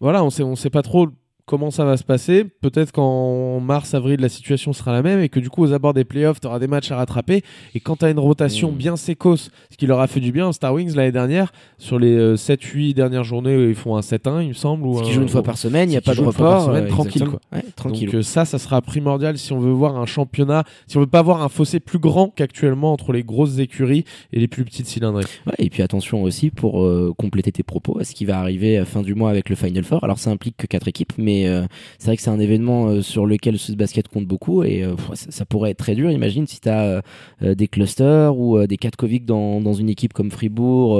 Voilà, 0.00 0.22
on 0.22 0.28
sait, 0.28 0.42
on 0.42 0.54
sait 0.54 0.68
pas 0.68 0.82
trop 0.82 1.08
comment 1.48 1.70
ça 1.70 1.84
va 1.84 1.96
se 1.96 2.04
passer. 2.04 2.44
Peut-être 2.44 2.92
qu'en 2.92 3.58
mars, 3.58 3.94
avril, 3.94 4.20
la 4.20 4.28
situation 4.28 4.72
sera 4.72 4.92
la 4.92 5.02
même 5.02 5.20
et 5.20 5.30
que 5.30 5.40
du 5.40 5.48
coup, 5.48 5.64
aux 5.64 5.72
abords 5.72 5.94
des 5.94 6.04
playoffs, 6.04 6.40
tu 6.40 6.46
auras 6.46 6.58
des 6.58 6.66
matchs 6.66 6.92
à 6.92 6.96
rattraper. 6.96 7.42
Et 7.74 7.80
quand 7.80 7.96
tu 7.96 8.04
as 8.04 8.10
une 8.10 8.18
rotation 8.18 8.70
mmh. 8.70 8.76
bien 8.76 8.96
sécosse, 8.96 9.50
ce 9.70 9.76
qui 9.76 9.86
leur 9.86 9.98
a 10.00 10.06
fait 10.06 10.20
du 10.20 10.30
bien, 10.30 10.52
Star 10.52 10.74
Wings 10.74 10.94
l'année 10.94 11.10
dernière, 11.10 11.50
sur 11.78 11.98
les 11.98 12.34
7-8 12.34 12.90
euh, 12.90 12.92
dernières 12.92 13.24
journées, 13.24 13.68
ils 13.68 13.74
font 13.74 13.96
un 13.96 14.00
7-1, 14.00 14.42
il 14.42 14.48
me 14.48 14.52
semble. 14.52 14.86
Ou 14.86 15.00
qui 15.00 15.12
joue 15.12 15.22
une 15.22 15.28
fois 15.28 15.42
par 15.42 15.56
semaine, 15.56 15.88
il 15.88 15.92
n'y 15.92 15.96
a 15.96 16.02
pas 16.02 16.14
de 16.14 16.20
report. 16.20 16.68
Euh, 16.68 16.86
tranquille. 16.86 17.24
Quoi. 17.24 17.40
tranquille. 17.74 18.06
Donc 18.10 18.16
euh, 18.16 18.22
ça, 18.22 18.44
ça 18.44 18.58
sera 18.58 18.82
primordial 18.82 19.38
si 19.38 19.52
on 19.54 19.58
veut 19.58 19.72
voir 19.72 19.96
un 19.96 20.06
championnat, 20.06 20.64
si 20.86 20.98
on 20.98 21.00
veut 21.00 21.06
pas 21.06 21.22
voir 21.22 21.42
un 21.42 21.48
fossé 21.48 21.80
plus 21.80 21.98
grand 21.98 22.28
qu'actuellement 22.28 22.92
entre 22.92 23.12
les 23.12 23.22
grosses 23.22 23.58
écuries 23.58 24.04
et 24.32 24.38
les 24.38 24.48
plus 24.48 24.64
petites 24.64 24.86
cylindrées. 24.86 25.24
et 25.56 25.70
puis 25.70 25.82
attention 25.82 26.22
aussi 26.22 26.50
pour 26.50 26.86
compléter 27.16 27.52
tes 27.52 27.62
propos 27.62 27.98
à 27.98 28.04
ce 28.04 28.14
qui 28.14 28.26
va 28.26 28.38
arriver 28.38 28.76
à 28.76 28.84
fin 28.84 29.02
du 29.02 29.14
mois 29.14 29.30
avec 29.30 29.48
le 29.48 29.56
Final 29.56 29.84
Four. 29.84 30.04
Alors 30.04 30.18
ça 30.18 30.30
implique 30.30 30.56
que 30.56 30.66
quatre 30.66 30.88
équipes, 30.88 31.12
mais 31.16 31.37
mais 31.38 31.66
c'est 31.98 32.06
vrai 32.06 32.16
que 32.16 32.22
c'est 32.22 32.30
un 32.30 32.40
événement 32.40 33.02
sur 33.02 33.26
lequel 33.26 33.54
le 33.54 33.58
Swiss 33.58 33.76
Basket 33.76 34.08
compte 34.08 34.26
beaucoup 34.26 34.62
et 34.62 34.84
ça, 35.14 35.44
pourrait 35.44 35.70
être 35.70 35.78
très 35.78 35.94
dur. 35.94 36.10
Imagine 36.10 36.46
si 36.46 36.60
tu 36.60 36.68
as 36.68 37.02
des 37.40 37.68
clusters 37.68 38.36
ou 38.36 38.66
des 38.66 38.76
cas 38.76 38.90
de 38.90 38.96
Covid 38.96 39.20
dans, 39.20 39.60
dans 39.60 39.74
une 39.74 39.88
équipe 39.88 40.12
comme 40.12 40.30
Fribourg 40.30 40.92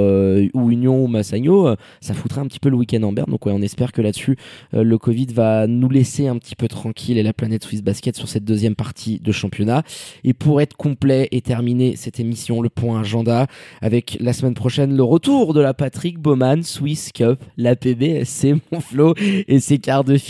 ou 0.54 0.70
Union 0.70 1.04
ou 1.04 1.06
Massagno, 1.06 1.74
ça 2.00 2.14
foutrait 2.14 2.40
un 2.40 2.46
petit 2.46 2.60
peu 2.60 2.68
le 2.68 2.76
week-end 2.76 3.02
en 3.02 3.12
berne. 3.12 3.30
Donc 3.30 3.46
on 3.46 3.62
espère 3.62 3.92
que 3.92 4.02
là-dessus, 4.02 4.36
le 4.72 4.98
Covid 4.98 5.26
va 5.26 5.66
nous 5.66 5.88
laisser 5.88 6.28
un 6.28 6.36
petit 6.38 6.56
peu 6.56 6.68
tranquille 6.68 7.18
et 7.18 7.22
la 7.22 7.32
planète 7.32 7.64
Swiss 7.64 7.82
Basket 7.82 8.16
sur 8.16 8.28
cette 8.28 8.44
deuxième 8.44 8.74
partie 8.74 9.18
de 9.18 9.32
championnat. 9.32 9.82
Et 10.24 10.34
pour 10.34 10.60
être 10.60 10.76
complet 10.76 11.28
et 11.32 11.40
terminer 11.40 11.96
cette 11.96 12.20
émission, 12.20 12.60
le 12.60 12.68
point 12.68 13.00
agenda, 13.00 13.46
avec 13.80 14.16
la 14.20 14.32
semaine 14.32 14.54
prochaine 14.54 14.96
le 14.96 15.02
retour 15.02 15.54
de 15.54 15.60
la 15.60 15.74
Patrick 15.74 16.18
Bowman 16.18 16.62
Swiss 16.62 17.12
Cup, 17.12 17.42
la 17.56 17.76
PBSC 17.76 18.54
Montflot 18.72 19.14
et 19.18 19.60
ses 19.60 19.78
quarts 19.78 20.04
de 20.04 20.16
finale. 20.16 20.27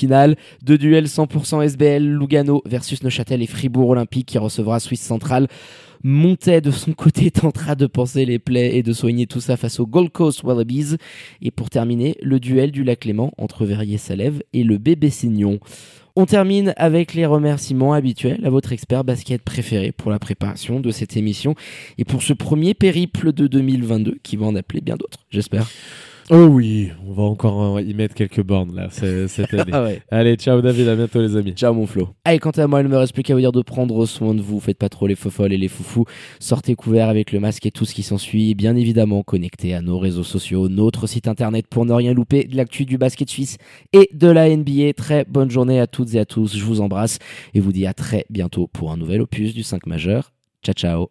Deux 0.62 0.78
duels 0.78 1.06
100% 1.06 1.62
SBL, 1.62 2.04
Lugano 2.04 2.62
versus 2.66 3.02
Neuchâtel 3.02 3.42
et 3.42 3.46
Fribourg 3.46 3.90
Olympique 3.90 4.26
qui 4.26 4.38
recevra 4.38 4.80
Swiss 4.80 5.00
Central. 5.00 5.48
Montet 6.04 6.60
de 6.60 6.70
son 6.70 6.92
côté 6.92 7.30
tentera 7.30 7.74
de 7.74 7.86
penser 7.86 8.24
les 8.24 8.38
plaies 8.38 8.76
et 8.76 8.82
de 8.82 8.92
soigner 8.92 9.26
tout 9.26 9.40
ça 9.40 9.56
face 9.56 9.80
aux 9.80 9.86
Gold 9.86 10.10
Coast 10.10 10.44
Wallabies. 10.44 10.96
Et 11.42 11.50
pour 11.50 11.70
terminer, 11.70 12.16
le 12.22 12.38
duel 12.38 12.70
du 12.70 12.84
lac 12.84 13.04
Léman 13.04 13.32
entre 13.38 13.64
Verrier-Salève 13.64 14.42
et 14.52 14.62
le 14.62 14.78
bébé 14.78 15.10
Seignon. 15.10 15.58
On 16.14 16.26
termine 16.26 16.74
avec 16.76 17.14
les 17.14 17.26
remerciements 17.26 17.92
habituels 17.92 18.44
à 18.44 18.50
votre 18.50 18.72
expert 18.72 19.04
basket 19.04 19.42
préféré 19.42 19.92
pour 19.92 20.10
la 20.10 20.18
préparation 20.18 20.80
de 20.80 20.90
cette 20.90 21.16
émission 21.16 21.54
et 21.96 22.04
pour 22.04 22.22
ce 22.22 22.32
premier 22.32 22.74
périple 22.74 23.32
de 23.32 23.46
2022 23.46 24.18
qui 24.22 24.36
va 24.36 24.46
en 24.46 24.56
appeler 24.56 24.80
bien 24.80 24.96
d'autres, 24.96 25.20
j'espère. 25.30 25.68
Oh 26.30 26.44
oui, 26.44 26.90
on 27.06 27.12
va 27.12 27.22
encore 27.22 27.80
y 27.80 27.94
mettre 27.94 28.14
quelques 28.14 28.42
bornes 28.42 28.74
là 28.74 28.88
cette 28.90 29.54
année. 29.54 29.72
Ah 29.72 29.88
Allez, 30.10 30.36
ciao 30.36 30.60
David, 30.60 30.88
à 30.88 30.96
bientôt 30.96 31.20
les 31.20 31.36
amis. 31.36 31.52
Ciao 31.52 31.72
mon 31.72 31.86
Flo. 31.86 32.10
Allez, 32.24 32.38
quant 32.38 32.50
à 32.50 32.66
moi, 32.66 32.80
il 32.80 32.84
ne 32.84 32.88
me 32.90 32.98
reste 32.98 33.14
plus 33.14 33.22
qu'à 33.22 33.34
vous 33.34 33.40
dire 33.40 33.52
de 33.52 33.62
prendre 33.62 34.04
soin 34.04 34.34
de 34.34 34.42
vous. 34.42 34.60
Faites 34.60 34.76
pas 34.76 34.90
trop 34.90 35.06
les 35.06 35.14
faux 35.14 35.30
folles 35.30 35.54
et 35.54 35.56
les 35.56 35.68
foufous. 35.68 36.04
Sortez 36.38 36.74
couverts 36.74 37.08
avec 37.08 37.32
le 37.32 37.40
masque 37.40 37.64
et 37.64 37.70
tout 37.70 37.86
ce 37.86 37.94
qui 37.94 38.02
s'ensuit. 38.02 38.54
Bien 38.54 38.76
évidemment, 38.76 39.22
connectez 39.22 39.72
à 39.74 39.80
nos 39.80 39.98
réseaux 39.98 40.22
sociaux, 40.22 40.68
notre 40.68 41.06
site 41.06 41.28
internet 41.28 41.66
pour 41.66 41.86
ne 41.86 41.92
rien 41.94 42.12
louper 42.12 42.44
de 42.44 42.56
l'actu 42.56 42.84
du 42.84 42.98
basket 42.98 43.30
suisse 43.30 43.56
et 43.94 44.10
de 44.12 44.28
la 44.28 44.54
NBA. 44.54 44.92
Très 44.94 45.24
bonne 45.24 45.50
journée 45.50 45.80
à 45.80 45.86
toutes 45.86 46.14
et 46.14 46.18
à 46.18 46.26
tous. 46.26 46.56
Je 46.56 46.64
vous 46.64 46.80
embrasse 46.82 47.18
et 47.54 47.60
vous 47.60 47.72
dis 47.72 47.86
à 47.86 47.94
très 47.94 48.26
bientôt 48.28 48.66
pour 48.66 48.92
un 48.92 48.98
nouvel 48.98 49.22
opus 49.22 49.54
du 49.54 49.62
5 49.62 49.86
majeur. 49.86 50.32
Ciao 50.62 50.74
ciao. 50.74 51.06